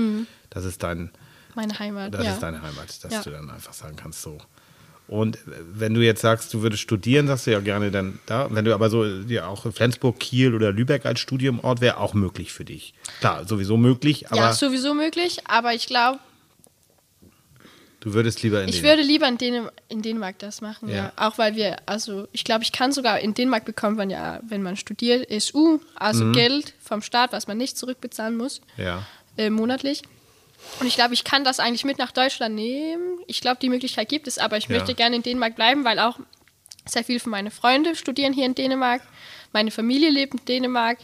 [0.50, 1.10] Das ist dein,
[1.54, 2.12] Meine Heimat.
[2.14, 2.32] das ja.
[2.32, 3.22] ist deine Heimat, dass Ja.
[3.22, 4.38] du dann einfach sagen kannst so.
[5.08, 8.48] Und wenn du jetzt sagst, du würdest studieren, sagst du ja gerne dann da.
[8.50, 12.52] Wenn du aber so ja auch Flensburg, Kiel oder Lübeck als Studiumort wäre auch möglich
[12.52, 12.92] für dich.
[13.20, 16.18] Klar, sowieso möglich, aber ja, sowieso möglich, aber ich glaube,
[18.00, 18.98] du würdest lieber in Ich Dänemark.
[18.98, 20.96] würde lieber in, Dänem in Dänemark das machen, ja.
[20.96, 21.12] Ja.
[21.16, 24.62] Auch weil wir, also ich glaube, ich kann sogar in Dänemark bekommt man ja, wenn
[24.62, 29.06] man studiert, SU, also Geld vom Staat, was man nicht zurückbezahlen muss, Ja.
[29.36, 30.02] äh, monatlich.
[30.80, 33.18] Und ich glaube, ich kann das eigentlich mit nach Deutschland nehmen.
[33.26, 34.76] Ich glaube, die Möglichkeit gibt es, aber ich Ja.
[34.76, 36.18] möchte gerne in Dänemark bleiben, weil auch
[36.86, 39.02] sehr viele von meinen Freunde studieren hier in Dänemark.
[39.52, 40.98] Meine Familie lebt in Dänemark.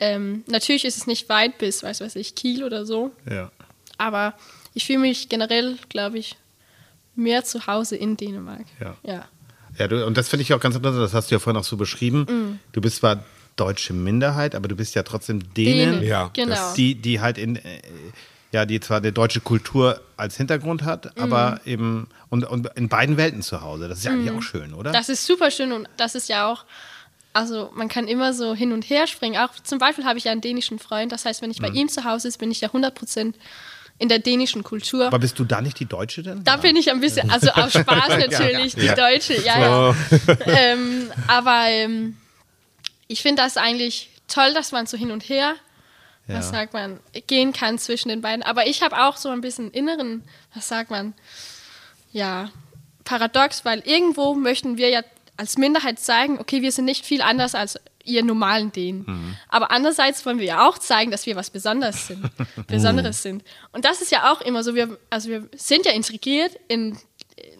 [0.00, 3.10] Ähm, natürlich ist es nicht weit bis, weiß was ich, Kiel oder so.
[3.28, 3.50] Ja.
[3.96, 4.34] Aber
[4.74, 6.36] ich fühle mich generell, glaube ich,
[7.16, 8.64] mehr zu Hause in Dänemark.
[8.80, 8.96] Ja.
[9.02, 9.28] ja.
[9.78, 11.64] Ja, du, und das finde ich auch ganz interessant, das hast du ja vorhin auch
[11.64, 12.20] so beschrieben.
[12.22, 12.58] Mm.
[12.72, 13.24] Du bist zwar
[13.56, 16.74] deutsche Minderheit, aber du bist ja trotzdem Dänen, Däne, Ja, genau.
[16.74, 17.80] die, die halt in, äh,
[18.52, 21.22] ja, die zwar die deutsche Kultur als Hintergrund hat, Mm.
[21.22, 23.88] aber eben und, und in beiden Welten zu Hause.
[23.88, 24.92] Das ist ja eigentlich auch schön, oder?
[24.92, 26.64] Das ist super schön und das ist ja auch,
[27.32, 29.36] also man kann immer so hin und her springen.
[29.38, 31.88] Auch zum Beispiel habe ich ja einen dänischen Freund, das heißt, wenn ich bei ihm
[31.88, 33.34] zu Hause ist, bin ich ja 100%
[34.00, 35.06] in der dänischen Kultur.
[35.08, 36.44] aber bist du da nicht die Deutsche denn?
[36.44, 39.94] Da bin ich ein bisschen, also auf Spaß natürlich, die Deutsche, ja, ja.
[40.46, 42.16] ähm, aber ähm,
[43.08, 45.54] ich finde das eigentlich toll, dass man so hin und her,
[46.28, 46.52] was Ja.
[46.52, 48.42] sagt man, gehen kann zwischen den beiden.
[48.42, 50.22] Aber ich habe auch so ein bisschen inneren,
[50.54, 51.14] was sagt man,
[52.12, 52.50] ja,
[53.04, 55.02] paradox, weil irgendwo möchten wir ja
[55.36, 59.36] als Minderheit zeigen, okay, wir sind nicht viel anders als ihr normalen Dänen.
[59.48, 62.28] Aber andererseits wollen wir ja auch zeigen, dass wir was Besonderes sind,
[62.66, 63.44] Besonderes sind.
[63.72, 66.98] Und das ist ja auch immer so, wir, also wir sind ja integriert in,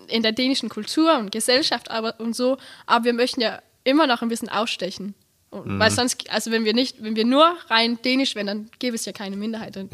[0.09, 4.23] in der dänischen Kultur und Gesellschaft aber, und so, aber wir möchten ja immer noch
[4.23, 5.15] ein bisschen ausstechen.
[5.51, 8.97] Und, Weil sonst, also wenn wir nicht, wenn wir nur rein dänisch wären, dann gäbe
[8.97, 9.89] es ja keine Minderheiten.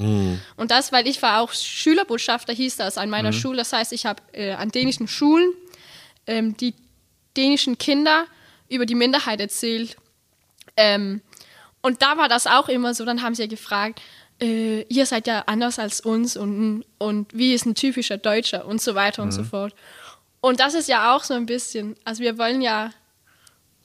[0.56, 3.58] Und das, weil ich war auch Schülerbotschafter, hieß das an meiner Schule.
[3.58, 5.52] Das heißt, ich habe äh, an dänischen Schulen
[6.26, 6.74] ähm, die
[7.36, 8.26] dänischen Kinder
[8.68, 9.96] über die Minderheit erzählt.
[10.76, 11.20] Ähm,
[11.82, 14.00] und da war das auch immer so, dann haben sie ja gefragt,
[14.40, 18.80] äh, ihr seid ja anders als uns und, und wie ist ein typischer Deutscher und
[18.80, 19.74] so weiter und so fort.
[20.40, 22.90] Und das ist ja auch so ein bisschen, also wir wollen ja,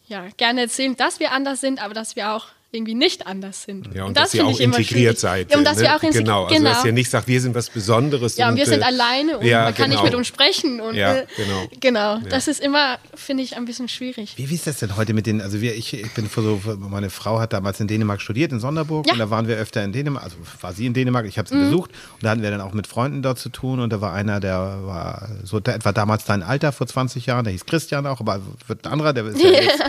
[0.10, 3.90] ja gerne erzählen, dass wir anders sind, aber dass wir auch irgendwie nicht anders sind.
[3.96, 5.20] Ja, und, das dass ihr finde auch ich immer integriert schwierig.
[5.20, 5.52] seid.
[5.52, 5.84] Ja, und dass ne?
[5.84, 8.38] wir auch integriert Genau, also dass ihr nicht sagt, wir sind was Besonderes.
[8.38, 10.10] ja, und wir sind äh, alleine und ja, man kann nicht genau.
[10.12, 10.80] mit uns sprechen.
[10.80, 11.68] Und, Ja, äh, genau.
[11.80, 14.34] Genau, das ist immer, finde ich, ein bisschen schwierig.
[14.38, 16.62] Wie, wie ist das denn heute mit den, also wir, ich, ich bin vor so,
[16.78, 19.14] meine Frau hat damals in Dänemark studiert, in Sonderburg, Ja.
[19.14, 19.20] Mhm.
[19.22, 21.56] und da waren wir öfter in Dänemark, also war sie in Dänemark, ich habe sie
[21.56, 24.14] besucht, und da hatten wir dann auch mit Freunden dort zu tun, und da war
[24.14, 28.06] einer, der war so der, etwa damals dein Alter, vor 20 Jahren, der hieß Christian
[28.06, 29.84] auch, aber wird ein anderer, der ist ja jetzt,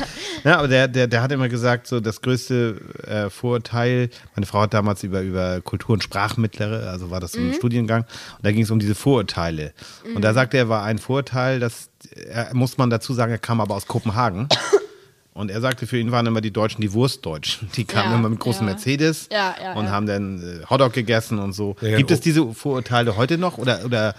[0.45, 2.70] ja, aber der, der, der hat immer gesagt, so das größte
[3.07, 7.41] äh, Vorurteil, meine Frau hat damals über, über Kultur- und Sprachmittlere, also war das so
[7.41, 9.73] ein Studiengang, und da ging es um diese Vorurteile.
[10.15, 13.61] Und da sagte er, war ein Vorurteil, das er, muss man dazu sagen, er kam
[13.61, 14.49] aber aus Kopenhagen.
[15.33, 17.71] Und er sagte, für ihn waren immer die Deutschen die Wurstdeutschen.
[17.77, 18.73] Die kamen Ja, immer mit großen ja.
[18.75, 19.91] Mercedes Ja, ja, und ja.
[19.93, 21.77] haben dann äh, Hotdog gegessen und so.
[21.81, 22.15] Ja, Gibt oh.
[22.15, 23.57] es diese Vorurteile heute noch?
[23.57, 24.15] Oder, oder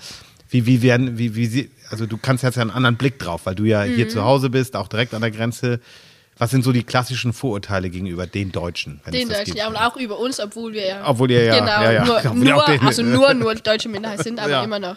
[0.50, 3.42] wie, wie werden, wie, wie sie, also du kannst jetzt ja einen anderen Blick drauf,
[3.44, 3.94] weil du ja Mhm.
[3.96, 5.82] hier zu Hause bist, auch direkt an der Grenze.
[6.38, 9.00] Was sind so die klassischen Vorurteile gegenüber den Deutschen?
[9.06, 9.58] Den das Deutschen, gibt?
[9.58, 11.02] ja, und auch über uns, obwohl wir ja.
[11.08, 14.40] Obwohl ihr ja- Genau, ja, ja, nur, ihr nur, also nur, nur deutsche Minderheit sind,
[14.40, 14.64] aber Ja.
[14.64, 14.96] immer noch.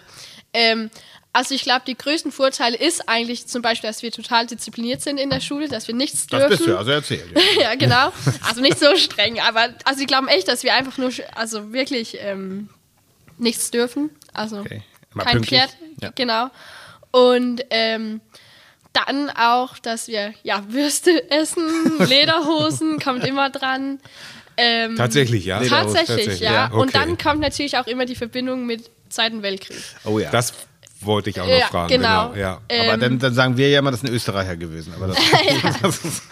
[0.55, 0.91] Ähm,
[1.33, 5.19] also ich glaube, die größten Vorteile ist eigentlich zum Beispiel, dass wir total diszipliniert sind
[5.19, 6.51] in der Schule, dass wir nichts Das dürfen.
[6.51, 7.25] bist du, ja, also erzähl.
[7.35, 7.41] Ja.
[7.63, 8.13] ja, genau.
[8.49, 12.17] Also nicht so streng, aber also die glauben echt, dass wir einfach nur, also wirklich
[12.21, 12.69] ähm,
[13.37, 14.11] nichts dürfen.
[14.33, 14.83] Also Okay.
[15.19, 15.61] Kein pünktlich.
[15.61, 16.51] Pferd, genau.
[17.11, 18.21] Und ähm,
[18.95, 21.65] dann auch, dass wir ja Würste essen,
[21.99, 24.01] Lederhosen kommt immer dran.
[24.57, 25.59] Ähm, Tatsächlich, ja.
[25.61, 26.53] Tatsächlich, Tatsächlich, ja.
[26.53, 26.67] ja.
[26.69, 26.99] Und Okay.
[26.99, 29.83] dann kommt natürlich auch immer die Verbindung mit Zweiten Weltkrieg.
[30.05, 30.31] Oh ja.
[30.31, 30.53] Das
[31.01, 31.89] wollte ich auch noch Ja, fragen.
[31.89, 32.31] genau.
[32.31, 32.41] Genau.
[32.41, 32.53] Ja.
[32.55, 34.95] aber Ähm, dann, dann sagen wir ja immer, das ist ein Österreicher gewesen.
[34.97, 35.19] Aber das,
[35.83, 36.23] das ist,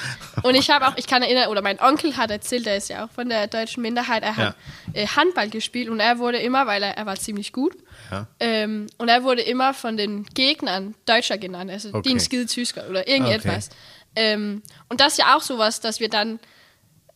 [0.43, 3.05] Und ich habe auch, ich kann erinnern, oder mein Onkel hat erzählt, der ist ja
[3.05, 4.57] auch von der deutschen Minderheit, er hat
[4.95, 7.75] äh, Handball gespielt und er wurde immer, weil er, er war ziemlich gut,
[8.13, 8.27] Ja.
[8.41, 12.11] ähm, und er wurde immer von den Gegnern Deutscher genannt, also Okay.
[12.11, 12.21] okay.
[12.21, 13.71] Skide Tysker oder irgendetwas.
[14.15, 16.39] Ähm, und das ist ja auch sowas, dass wir dann,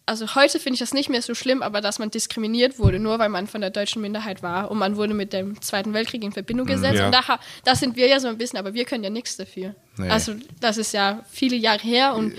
[0.07, 3.19] also heute finde ich das nicht mehr so schlimm, aber dass man diskriminiert wurde, nur
[3.19, 6.33] weil man von der deutschen Minderheit war und man wurde mit dem Zweiten Weltkrieg in
[6.33, 6.99] Verbindung gesetzt.
[6.99, 7.07] Ja.
[7.07, 9.75] Und da, da sind wir ja so ein bisschen, aber wir können ja nichts dafür.
[9.99, 10.09] Nee.
[10.09, 12.33] Also das ist ja viele Jahre her und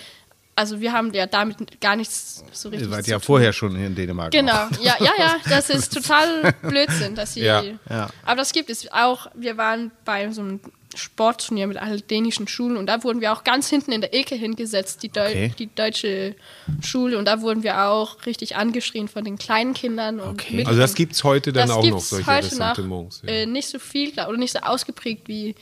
[0.58, 3.24] also wir haben ja damit gar nichts so richtig ihr seid ja tun.
[3.26, 4.32] vorher schon hier in Dänemark.
[4.32, 4.72] Genau, auch.
[4.82, 7.42] ja, ja, ja, das ist total Blödsinn, dass sie.
[7.42, 8.10] Ja, ja.
[8.26, 9.28] Aber das gibt es auch.
[9.36, 10.60] Wir waren bei so einem
[10.96, 14.34] Sportturnier mit allen dänischen Schulen und da wurden wir auch ganz hinten in der Ecke
[14.34, 15.54] hingesetzt, die, Deu Okay.
[15.60, 16.36] die deutsche
[16.82, 17.20] Schule.
[17.20, 20.20] Und da wurden wir auch richtig angeschrien von den kleinen Kindern.
[20.20, 20.64] Und Okay.
[20.66, 22.78] Also das gibt es heute dann das auch noch, solche heute noch.
[23.24, 23.30] Ja.
[23.30, 25.54] äh, nicht so viel oder nicht so ausgeprägt wie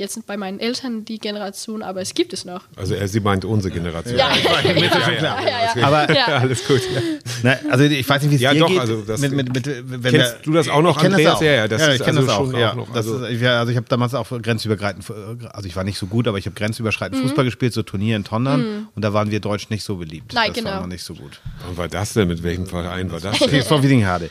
[0.00, 2.62] jetzt bei meinen Eltern die Generation, aber es gibt es noch.
[2.76, 4.16] Also er, sie meint unsere Generation.
[4.18, 5.86] Ja, ja, ja.
[5.86, 6.26] Aber Ja.
[6.40, 6.80] Alles gut.
[6.92, 7.00] Ja.
[7.42, 8.80] Na, also ich weiß nicht, wie es Ja, dir doch, geht.
[8.80, 11.24] also das- mit, mit, mit, wenn Kennst wir- du das auch noch, ich Andreas?
[11.32, 11.42] Das auch.
[11.42, 12.58] Ja, ja, das ich ist kenne also das auch.
[12.58, 12.70] ja.
[12.72, 15.76] auch noch, das also- ist, ja, also ich habe damals auch grenzübergreitend, äh, also ich
[15.76, 17.28] war nicht so gut, aber ich habe grenzüberschreitend Mhm.
[17.28, 20.32] Fußball gespielt, so Turnier in Tondern und da waren wir Deutsch nicht so beliebt.
[20.34, 20.70] Nein, das genau.
[20.70, 21.40] war noch nicht so gut.
[21.66, 22.28] Wann war das denn?
[22.28, 23.48] Mit welchem Verein war das denn?
[23.62, 24.30] TSV Wiedinghade.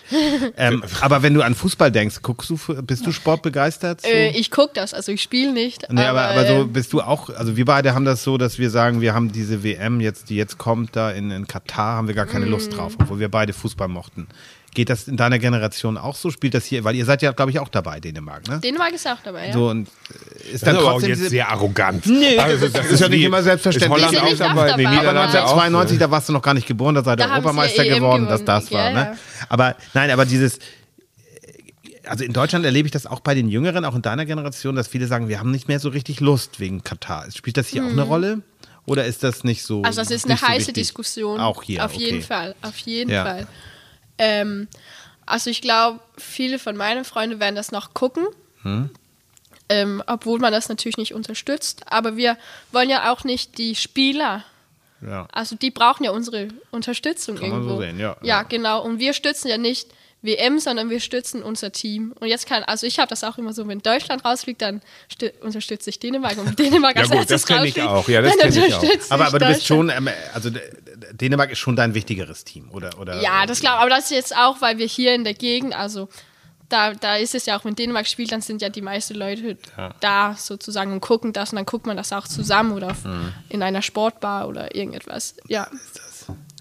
[0.57, 4.01] ähm, aber wenn du an Fußball denkst, guckst du, bist du sportbegeistert?
[4.01, 4.07] So?
[4.07, 5.58] Äh, ich gucke das, also ich spiele nicht.
[5.89, 8.57] Nee, aber, aber so äh, bist du auch, also wir beide haben das so, dass
[8.59, 12.07] wir sagen, wir haben diese WM jetzt, die jetzt kommt, da in, in Katar, haben
[12.07, 12.49] wir gar keine Mm.
[12.51, 14.27] Lust drauf, obwohl wir beide Fußball mochten.
[14.75, 16.29] Geht das in deiner Generation auch so?
[16.29, 18.59] Spielt das hier, weil ihr seid ja, glaube ich, auch dabei, Dänemark, ne?
[18.59, 19.53] Dänemark ist auch dabei, ja.
[19.53, 22.05] So und ist Das dann ist aber auch trotzdem jetzt sehr arrogant.
[22.05, 24.03] Nee, also, das ist ja nicht immer selbstverständlich.
[24.03, 24.75] Ist Holland auch nicht dabei?
[24.77, 25.57] Nee, Niederlande auch.
[25.57, 28.45] 1992, da warst du noch gar nicht geboren, da seid ihr Europameister EM geworden, dass
[28.45, 28.99] das war, Ja, ne?
[28.99, 29.17] ja.
[29.49, 30.59] Aber nein, aber dieses
[32.09, 34.87] also in Deutschland erlebe ich das auch bei den Jüngeren, auch in deiner Generation, dass
[34.87, 37.29] viele sagen, wir haben nicht mehr so richtig Lust wegen Katar.
[37.31, 38.41] Spielt das hier auch eine Rolle?
[38.85, 39.79] Oder ist das nicht so?
[39.79, 39.85] Mhm.
[39.85, 40.73] Also das ist eine so heiße wichtig?
[40.75, 41.39] Diskussion.
[41.39, 41.85] Auch hier.
[41.85, 42.03] Auf okay.
[42.05, 43.23] jeden Fall, auf jeden Ja.
[43.23, 43.47] Fall.
[44.17, 44.67] Ähm,
[45.25, 48.25] also ich glaube, viele von meinen Freunden werden das noch gucken.
[48.63, 48.89] Hm?
[49.69, 51.83] Ähm, obwohl man das natürlich nicht unterstützt.
[51.91, 52.35] Aber wir
[52.71, 54.43] wollen ja auch nicht die Spieler,
[55.05, 55.27] Ja.
[55.31, 57.81] also die brauchen ja unsere Unterstützung Kann man so irgendwo.
[57.83, 58.17] sehen, ja.
[58.21, 58.43] Ja, Ja.
[58.43, 58.81] genau.
[58.83, 59.89] Und wir stützen ja nicht
[60.21, 62.13] WM, sondern wir stützen unser Team.
[62.19, 64.81] Und jetzt kann, also ich habe das auch immer so, wenn Deutschland rausfliegt, dann
[65.13, 66.37] stü- unterstütze ich Dänemark.
[66.37, 68.07] Und Dänemark Ja als gut, erstes das kenn ich auch.
[68.09, 68.83] Ja, das dann kenn ich auch.
[69.11, 70.49] Aber, aber du bist schon, ähm, also
[71.13, 72.99] Dänemark ist schon dein wichtigeres Team, oder?
[72.99, 73.81] oder Ja, das glaube ich.
[73.81, 76.09] Aber das ist jetzt auch, weil wir hier in der Gegend, also
[76.67, 79.57] da, da ist es ja auch, wenn Dänemark spielt, dann sind ja die meisten Leute
[80.01, 83.33] da sozusagen und gucken das und dann guckt man das auch zusammen oder Mhm.
[83.49, 85.35] in einer Sportbar oder irgendetwas.
[85.47, 85.67] Ja.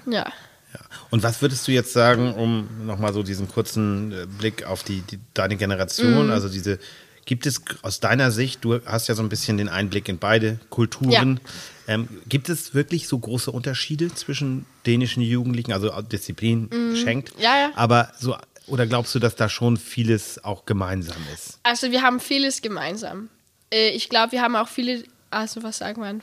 [0.07, 0.33] Ja.
[0.74, 0.81] Ja.
[1.11, 5.00] Und was würdest du jetzt sagen, um nochmal so diesen kurzen äh, Blick auf die,
[5.02, 6.33] die, deine Generation, Mhm.
[6.33, 6.78] also diese,
[7.24, 10.59] gibt es aus deiner Sicht, du hast ja so ein bisschen den Einblick in beide
[10.70, 11.40] Kulturen,
[11.87, 17.42] ähm, gibt es wirklich so große Unterschiede zwischen dänischen Jugendlichen, also Disziplin geschenkt, Mhm.
[17.42, 17.70] Ja, ja.
[17.74, 21.59] aber so, oder glaubst du, dass da schon vieles auch gemeinsam ist?
[21.62, 23.31] Also wir haben vieles gemeinsam.
[23.72, 26.22] Äh, Ich glaube, wir haben auch viele, also was sagt man?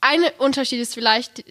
[0.00, 1.44] Ein Unterschied ist vielleicht,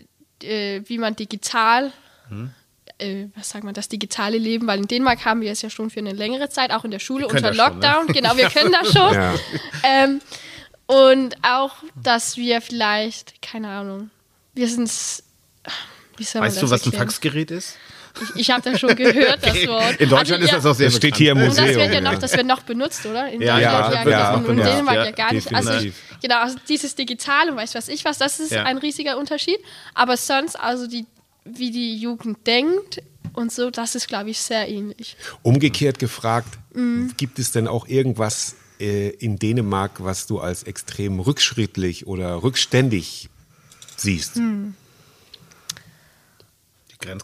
[0.43, 1.91] äh, wie man digital,
[2.29, 2.51] Hm?
[2.97, 5.89] äh, was sagt man, das digitale Leben, weil in Dänemark haben wir es ja schon
[5.89, 7.87] für eine längere Zeit, auch in der Schule unter das schon, ne?
[7.87, 8.07] Lockdown.
[8.07, 9.13] Genau, wir können das schon.
[9.13, 9.33] Ja.
[9.83, 10.21] Ähm,
[10.85, 14.09] und auch, dass wir vielleicht, keine Ahnung,
[14.53, 16.93] wir sind, Weißt du, was ein erklären?
[17.07, 17.77] Faxgerät ist?
[18.35, 19.99] Ich, ich habe das schon gehört, das Wort.
[19.99, 21.77] In Deutschland Also, ist ja, das auch sehr Das steht hier im und das Museum.
[21.81, 23.29] wird ja noch, das wird noch benutzt, oder?
[23.31, 24.29] In Ja, Deutschland, ja, ja, wird genau.
[24.29, 25.53] auch und in benutzt, Dänemark ja, ja, gar nicht.
[25.53, 28.63] Also ich, genau, also dieses Digital und weiß was ich was, das ist Ja.
[28.63, 29.57] ein riesiger Unterschied.
[29.93, 31.05] Aber sonst, also die,
[31.45, 33.01] wie die Jugend denkt
[33.33, 35.15] und so, das ist, glaube ich, sehr ähnlich.
[35.41, 37.11] Umgekehrt gefragt, Mhm.
[37.17, 43.29] gibt es denn auch irgendwas äh, in Dänemark, was du als extrem rückschrittlich oder rückständig
[43.97, 44.37] siehst?
[44.37, 44.75] Mhm.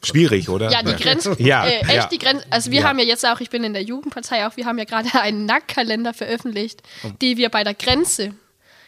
[0.03, 0.71] Schwierig, oder?
[0.71, 2.05] Ja, die Grenze, Ja, äh, echt ja.
[2.07, 2.45] die Grenze.
[2.49, 2.87] Also wir Ja.
[2.87, 5.45] haben ja jetzt auch, ich bin in der Jugendpartei auch, wir haben ja gerade einen
[5.45, 7.11] Nacktkalender veröffentlicht, Oh.
[7.21, 8.33] die wir bei der Grenze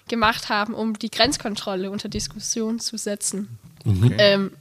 [0.08, 3.58] gemacht haben, um die Grenzkontrolle unter Diskussion zu setzen.
[3.86, 4.16] Mhm.
[4.18, 4.52] Ähm,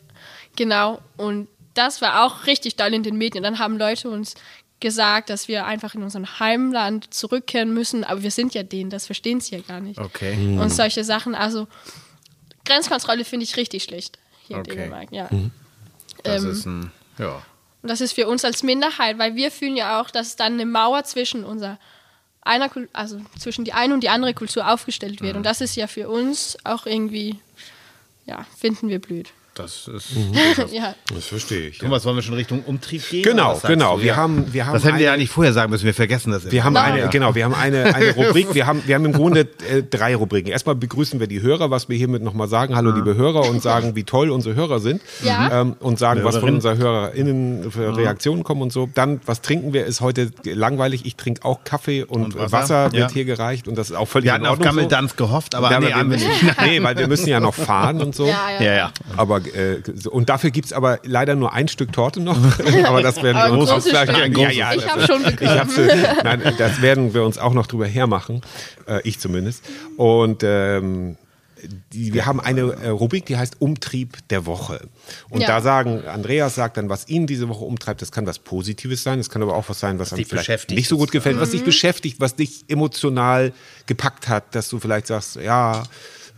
[0.56, 3.42] genau, und das war auch richtig doll in den Medien.
[3.44, 4.34] Dann haben Leute uns
[4.80, 9.06] gesagt, dass wir einfach in unser Heimland zurückkehren müssen, aber wir sind ja denen, das
[9.06, 9.98] verstehen sie ja gar nicht.
[9.98, 10.34] Okay.
[10.58, 11.66] Und solche Sachen, also
[12.64, 14.70] Grenzkontrolle finde ich richtig schlecht hier Okay.
[14.70, 15.28] in Dänemark, ja.
[16.22, 17.42] Das Ähm, ist ein, ja.
[17.82, 20.66] Und das ist für uns als Minderheit, weil wir fühlen ja auch, dass dann eine
[20.66, 21.78] Mauer zwischen unserer
[22.40, 25.36] einer, also zwischen die eine und die andere Kultur aufgestellt wird.
[25.36, 27.40] Und das ist ja für uns auch irgendwie,
[28.26, 29.28] ja, finden wir blöd.
[29.58, 30.10] Das ist.
[30.72, 30.94] ja.
[31.12, 31.78] Das verstehe ich.
[31.78, 31.84] Ja.
[31.84, 33.22] Thomas, wollen wir schon Richtung Umtrieb gehen?
[33.24, 34.00] Genau, genau.
[34.00, 35.84] Wir haben- wir haben das hätten wir eine- eigentlich vorher sagen müssen.
[35.84, 36.50] Wir vergessen das.
[36.50, 36.84] Wir haben immer.
[36.84, 37.06] eine, Ja.
[37.08, 38.54] genau, wir haben eine, eine Rubrik.
[38.54, 39.40] Wir haben, wir haben im Grunde
[39.70, 40.50] äh, drei Rubriken.
[40.50, 42.76] Erstmal begrüßen wir die Hörer, was wir hiermit nochmal sagen.
[42.76, 45.02] Hallo, liebe Hörer, und sagen, wie toll unsere Hörer sind.
[45.24, 45.60] Ja.
[45.62, 48.88] Ähm, und sagen, was von unseren HörerInnen für Reaktionen kommen und so.
[48.94, 51.04] Dann, was trinken wir, ist heute langweilig.
[51.04, 53.10] Ich trinke auch Kaffee und, Und Wasser, Wasser, wird ja.
[53.10, 53.66] hier gereicht.
[53.68, 54.76] Und das ist auch völlig Wir hatten auf Ordnung so.
[54.76, 56.60] Gammeldanz gehofft, aber Ja, nee, haben wir wir nicht.
[56.64, 58.26] nee, weil wir müssen ja noch fahren und so.
[58.26, 58.62] Ja, ja.
[58.68, 58.92] Ja, ja.
[59.16, 62.36] Aber äh, und dafür gibt es aber leider nur ein Stück Torte noch.
[62.84, 64.38] aber das werden Aber wir uns auch gleich Stück.
[64.38, 65.58] Ja, ja, Ich das- hab schon Ich bekommen.
[65.58, 68.42] hab's, äh, nein, das werden wir uns auch noch drüber hermachen.
[68.86, 69.64] Äh, ich zumindest.
[69.96, 71.16] Und ähm,
[71.92, 74.80] die, wir haben eine äh, Rubrik, die heißt Umtrieb der Woche.
[75.28, 75.48] Und Ja.
[75.48, 79.18] da sagen, Andreas sagt dann, was ihn diese Woche umtreibt, das kann was Positives sein,
[79.18, 81.40] es kann aber auch was sein, was, einem dich vielleicht beschäftigt nicht so gut gefällt,
[81.40, 81.52] was Mhm.
[81.54, 83.52] dich beschäftigt, was dich emotional
[83.86, 85.82] gepackt hat, dass du vielleicht sagst, ja,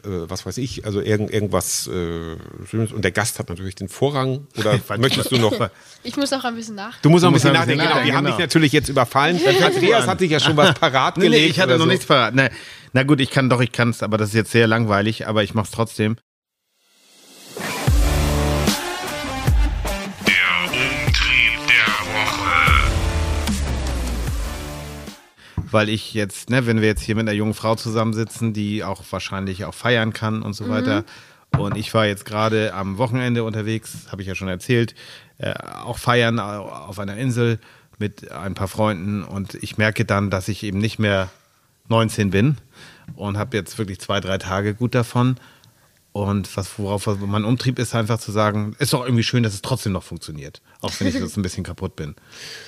[0.04, 2.36] was weiß ich, also irgend, irgendwas äh,
[2.68, 2.92] Schönes.
[2.92, 4.46] Und der Gast hat natürlich den Vorrang.
[4.58, 5.70] Oder möchtest du noch?
[6.02, 7.00] Ich muss noch ein bisschen nach.
[7.00, 7.80] Du musst noch ein bisschen nachdenken.
[7.80, 8.36] Genau, wir nachdenken, haben genau.
[8.36, 9.40] dich natürlich jetzt überfallen.
[9.64, 11.42] Andreas hat sich ja schon was parat Nee, gelegt.
[11.42, 11.86] nee, ich hatte noch so.
[11.86, 12.36] nichts verraten.
[12.36, 12.50] Nee.
[12.92, 15.42] Na gut, ich kann doch, ich kann es, aber das ist jetzt sehr langweilig, aber
[15.42, 16.16] ich mach's trotzdem.
[25.70, 29.02] Weil ich jetzt, ne, wenn wir jetzt hier mit einer jungen Frau zusammensitzen, die auch
[29.10, 31.04] wahrscheinlich auch feiern kann und so weiter.
[31.58, 34.94] Und ich war jetzt gerade am Wochenende unterwegs, habe ich ja schon erzählt,
[35.38, 35.54] äh,
[35.84, 37.58] auch feiern auf einer Insel
[37.98, 41.28] mit ein paar Freunden und ich merke dann, dass ich eben nicht mehr
[41.88, 42.56] 19 bin
[43.16, 45.36] und habe jetzt wirklich zwei, drei Tage gut davon.
[46.12, 49.62] Und was, worauf mein Umtrieb ist, einfach zu sagen, ist doch irgendwie schön, dass es
[49.62, 50.60] trotzdem noch funktioniert.
[50.80, 52.16] Auch wenn ich jetzt ein bisschen kaputt bin.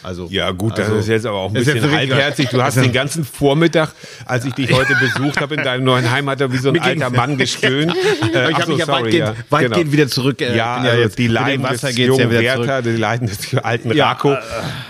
[0.05, 2.51] Also, Ja, gut, das also, ist jetzt aber auch ein bisschen halbherzig.
[2.51, 3.95] Du hast den ganzen Vormittag,
[4.27, 7.11] als ich dich heute besucht habe in deinem neuen Heimat, da wie so ein alter
[7.11, 7.93] Mann gestöhnt.
[8.33, 9.93] Äh, Aber ich habe mich ja sorry, weitgehend, ja, weitgehend genau.
[9.93, 10.41] wieder zurück.
[10.41, 12.95] äh, Ja, bin also jetzt- die Leiden Wasser des jungen ja wieder Werther, zurück.
[12.95, 14.37] die Leiden des alten Ja, Rako.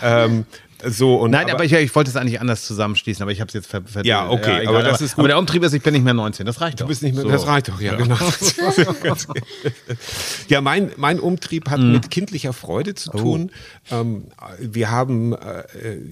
[0.03, 0.45] ähm,
[0.89, 3.55] so und Nein, aber, ich, ich wollte es eigentlich anders zusammenschließen, aber ich habe es
[3.55, 4.69] jetzt ver, ver Ja, okay, egal.
[4.69, 5.21] aber das ist gut.
[5.21, 6.87] Aber der Umtrieb ist, ich bin nicht mehr 19, das reicht doch.
[6.87, 7.31] Du bist nicht mehr, So.
[7.31, 8.17] das reicht doch, ja, genau.
[10.49, 11.93] ja, mein, mein Umtrieb hat Mhm.
[11.93, 13.51] mit kindlicher Freude zu tun.
[13.91, 13.95] Oh.
[13.95, 14.25] Ähm,
[14.61, 15.65] wir haben, äh,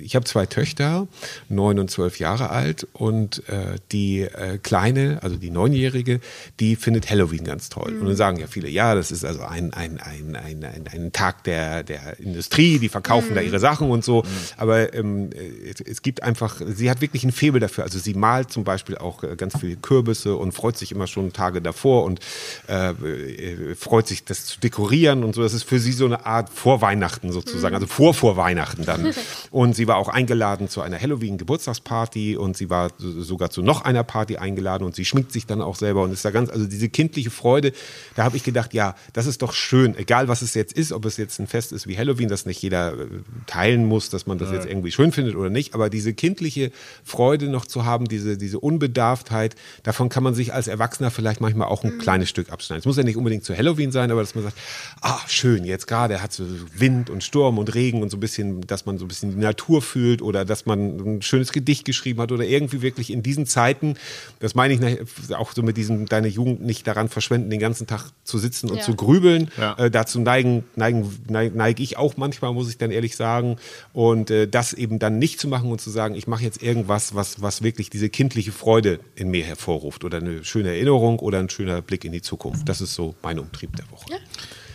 [0.02, 1.06] ich habe zwei Töchter,
[1.48, 6.20] neun und zwölf Jahre alt und äh, die äh, Kleine, also die Neunjährige,
[6.58, 7.96] die findet Halloween ganz toll.
[8.00, 11.12] Und dann sagen ja viele, ja, das ist also ein, ein, ein, ein, ein, ein
[11.12, 14.24] Tag der, der Industrie, die verkaufen da ihre Sachen und so.
[14.60, 15.30] Aber ähm,
[15.64, 17.84] es, es gibt einfach, sie hat wirklich ein Faible dafür.
[17.84, 21.32] Also sie malt zum Beispiel auch äh, ganz viele Kürbisse und freut sich immer schon
[21.32, 22.20] Tage davor und
[22.68, 25.42] äh, äh, freut sich, das zu dekorieren und so.
[25.42, 29.12] Das ist für sie so eine Art Vorweihnachten sozusagen, also vor vor Weihnachten dann.
[29.50, 33.82] Und sie war auch eingeladen zu einer Halloween-Geburtstagsparty und sie war so- sogar zu noch
[33.84, 36.66] einer Party eingeladen und sie schminkt sich dann auch selber und ist da ganz, also
[36.66, 37.72] diese kindliche Freude,
[38.14, 41.04] da habe ich gedacht, ja, das ist doch schön, egal was es jetzt ist, ob
[41.04, 43.06] es jetzt ein Fest ist wie Halloween, das nicht jeder äh,
[43.46, 46.70] teilen muss, dass man das jetzt irgendwie schön findet oder nicht, aber diese kindliche
[47.04, 51.68] Freude noch zu haben, diese, diese Unbedarftheit, davon kann man sich als Erwachsener vielleicht manchmal
[51.68, 52.80] auch ein kleines Stück abschneiden.
[52.80, 54.56] Es muss ja nicht unbedingt zu Halloween sein, aber dass man sagt,
[55.00, 58.60] ah, schön, jetzt gerade hat so Wind und Sturm und Regen und so ein bisschen,
[58.66, 62.20] dass man so ein bisschen die Natur fühlt oder dass man ein schönes Gedicht geschrieben
[62.20, 63.94] hat oder irgendwie wirklich in diesen Zeiten,
[64.40, 68.10] das meine ich auch so mit diesem, deine Jugend nicht daran verschwenden, den ganzen Tag
[68.24, 68.82] zu sitzen und Ja.
[68.82, 69.50] zu grübeln.
[69.58, 69.74] Ja.
[69.78, 73.56] Äh, dazu neigen, neigen, neige neig ich auch manchmal, muss ich dann ehrlich sagen.
[73.92, 77.14] Und äh, das eben dann nicht zu machen und zu sagen, ich mache jetzt irgendwas,
[77.14, 81.48] was, was wirklich diese kindliche Freude in mir hervorruft oder eine schöne Erinnerung oder ein
[81.48, 82.68] schöner Blick in die Zukunft.
[82.68, 84.06] Das ist so mein Umtrieb der Woche.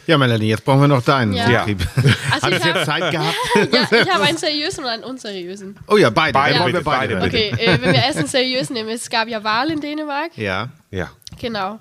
[0.07, 1.61] Ja, Melanie, jetzt brauchen wir noch deinen Ja.
[1.61, 1.87] Umtrieb.
[2.31, 3.35] Also Hat ich es jetzt Zeit gehabt?
[3.71, 5.77] Ja, ich habe einen seriösen und einen unseriösen.
[5.87, 6.33] Oh ja, beide.
[6.33, 7.15] Beide, wir bitte, beide.
[7.15, 7.53] beide, bitte.
[7.55, 10.37] Okay, äh, wenn wir erst einen seriösen nehmen, es gab ja Wahl in Dänemark.
[10.37, 10.69] Ja.
[10.91, 11.11] Ja.
[11.39, 11.79] Genau.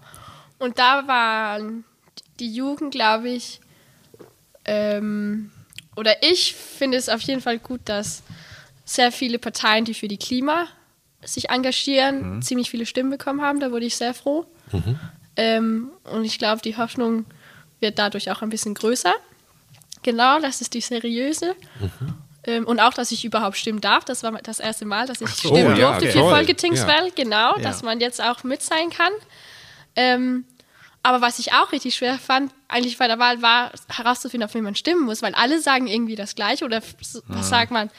[0.58, 1.84] Und da waren
[2.40, 3.60] die Jugend, glaube ich,
[4.64, 5.50] ähm,
[5.96, 8.22] oder ich finde es auf jeden Fall gut, dass
[8.84, 10.66] sehr viele Parteien, die für die Klima
[11.22, 13.60] sich engagieren, ziemlich viele Stimmen bekommen haben.
[13.60, 14.46] Da wurde ich sehr froh.
[15.36, 17.24] Ähm, und ich glaube, die Hoffnung
[17.80, 19.14] wird dadurch auch ein bisschen größer.
[20.02, 21.54] Genau, das ist die seriöse.
[22.46, 24.04] Ähm, und auch, dass ich überhaupt stimmen darf.
[24.04, 26.12] Das war das erste Mal, dass ich so, stimmen ja, durfte okay.
[26.12, 26.34] für Toll.
[26.34, 27.10] Folketingswahl.
[27.14, 27.62] Genau, Ja.
[27.62, 29.12] dass man jetzt auch mit sein kann.
[29.96, 30.44] Ähm,
[31.04, 34.64] aber was ich auch richtig schwer fand, eigentlich bei der Wahl, war herauszufinden, auf wen
[34.64, 36.80] man stimmen muss, weil alle sagen irgendwie das Gleiche oder
[37.28, 37.90] was sagt man,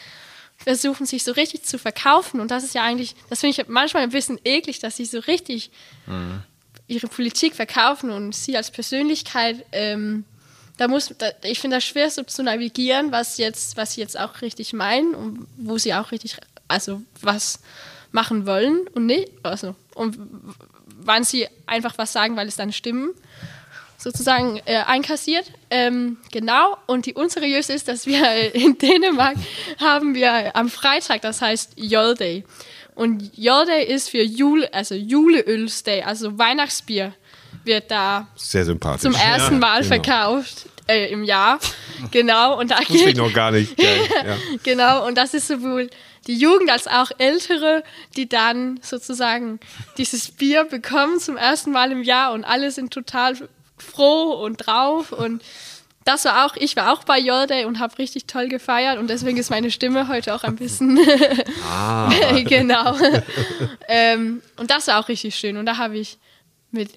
[0.57, 2.39] versuchen sich so richtig zu verkaufen.
[2.39, 5.19] Und das ist ja eigentlich, das finde ich manchmal ein bisschen eklig, dass sie so
[5.19, 5.69] richtig
[6.87, 10.25] ihre Politik verkaufen und sie als Persönlichkeit, ähm,
[10.77, 14.19] da muss, da, ich finde das schwer so zu navigieren, was jetzt, was sie jetzt
[14.19, 16.37] auch richtig meinen und wo sie auch richtig,
[16.67, 17.59] also was
[18.11, 20.17] machen wollen und nicht, also und
[21.05, 23.13] wann sie einfach was sagen, weil es dann Stimmen
[23.97, 25.51] sozusagen äh, einkassiert.
[25.69, 26.77] Ähm, genau.
[26.85, 29.37] Und die unseriöse ist, dass wir in Dänemark
[29.79, 32.43] haben wir am Freitag, das heißt Jolday.
[32.93, 37.13] Und Jolday ist für Jule, also Juleölsday, also Weihnachtsbier
[37.65, 39.01] wird da Sehr sympathisch.
[39.01, 39.95] zum ersten Mal genau.
[39.95, 41.59] verkauft äh, im Jahr.
[42.11, 42.59] Genau.
[42.59, 43.77] Und da Wusste ich geht, noch gar nicht.
[43.77, 44.01] Geil.
[44.25, 44.37] Ja.
[44.63, 45.89] Genau, und das ist sowohl
[46.27, 47.83] die Jugend als auch Ältere,
[48.17, 49.61] die dann sozusagen
[49.97, 53.35] dieses Bier bekommen zum ersten Mal im Jahr und alle sind total
[53.77, 55.41] froh und drauf und
[56.03, 59.09] das war auch, ich war auch bei Your Day und habe richtig toll gefeiert und
[59.09, 60.97] deswegen ist meine Stimme heute auch ein bisschen
[62.45, 62.95] genau.
[63.87, 66.19] ähm, und das war auch richtig schön und da habe ich
[66.71, 66.91] mit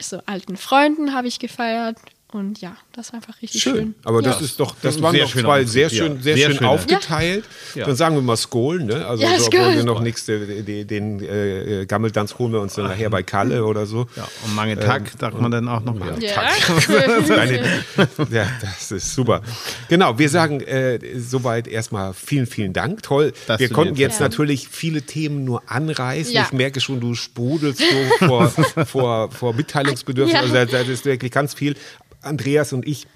[0.00, 1.98] so alten Freunden habe ich gefeiert
[2.36, 3.74] Und ja, das war einfach richtig Schön.
[3.74, 3.94] schön.
[4.04, 4.44] Aber das ja.
[4.44, 6.68] ist doch, das waren Sehr doch schön zwei aufgeteilt, sehr schön, sehr, Sehr schön schöne.
[6.70, 7.44] aufgeteilt.
[7.74, 7.86] Ja.
[7.86, 9.06] Dann sagen wir mal Skol, ne?
[9.06, 12.74] Also Ja, so, obwohl wir noch nichts, den, den, den äh, Gammeldanz holen wir uns
[12.74, 14.06] dann nachher bei Kalle oder so.
[14.16, 16.14] Ja, und Mange Tag sagt man dann auch noch mal.
[16.22, 16.42] Ja.
[18.30, 19.40] Ja, das ist super.
[19.88, 23.02] Genau, wir sagen äh, soweit erstmal vielen, vielen Dank.
[23.02, 23.32] Toll.
[23.46, 24.26] Dass wir konnten jetzt Ja.
[24.26, 26.32] natürlich viele Themen nur anreißen.
[26.34, 26.42] Ja.
[26.42, 28.48] Ich merke schon, du sprudelst so vor,
[28.86, 30.34] vor, vor Mitteilungsbedürfnis.
[30.34, 30.40] Ja.
[30.40, 31.76] Also da, da ist wirklich ganz viel.
[32.22, 33.06] Andreas und ich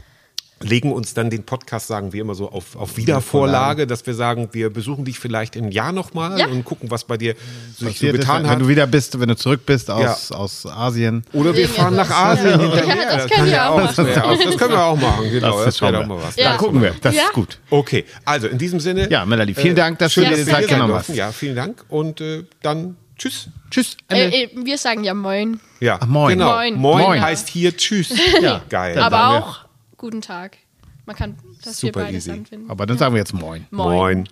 [0.62, 4.50] legen uns dann den Podcast, sagen wir immer so, auf, auf Wiedervorlage, dass wir sagen,
[4.52, 6.48] wir besuchen dich vielleicht im Jahr nochmal Ja.
[6.48, 8.60] und gucken, was bei dir sich so Passiert ist, getan wenn hat.
[8.60, 11.24] du wieder bist, wenn du zurück bist aus, aus Asien.
[11.32, 12.10] Oder wir fahren nach.
[12.10, 12.58] Asien Ja.
[12.60, 12.96] hinterher.
[12.96, 14.38] Ja, das können wir auch das wäre auch.
[14.44, 15.56] Das können wir auch machen, genau.
[15.56, 16.06] Das, wäre schauen doch wir.
[16.16, 16.36] mal was.
[16.36, 16.50] Ja.
[16.50, 17.22] Da gucken wir, das Ja.
[17.22, 17.58] ist gut.
[17.70, 19.10] Okay, also in diesem Sinne.
[19.10, 21.08] Ja, Melanie, vielen Dank, dass du dir die Zeit genommen hast.
[21.08, 23.48] Ja, vielen Dank und äh, dann tschüss.
[23.70, 23.96] Tschüss.
[24.10, 25.58] Äh, äh, wir sagen ja Moin.
[25.80, 26.38] Ja, Ach, moin.
[26.38, 26.52] Genau.
[26.52, 26.74] Moin.
[26.74, 27.04] Moin.
[27.04, 27.22] Moin.
[27.22, 28.12] heißt hier tschüss.
[28.40, 28.62] Ja.
[28.68, 28.98] Geil.
[28.98, 29.64] Aber auch
[29.96, 30.58] guten Tag.
[31.06, 32.38] Man kann das Super wir beides easy.
[32.38, 32.70] anfinden.
[32.70, 33.66] Aber dann sagen wir jetzt Moin.
[33.70, 33.96] Moin.
[33.96, 34.28] Moin.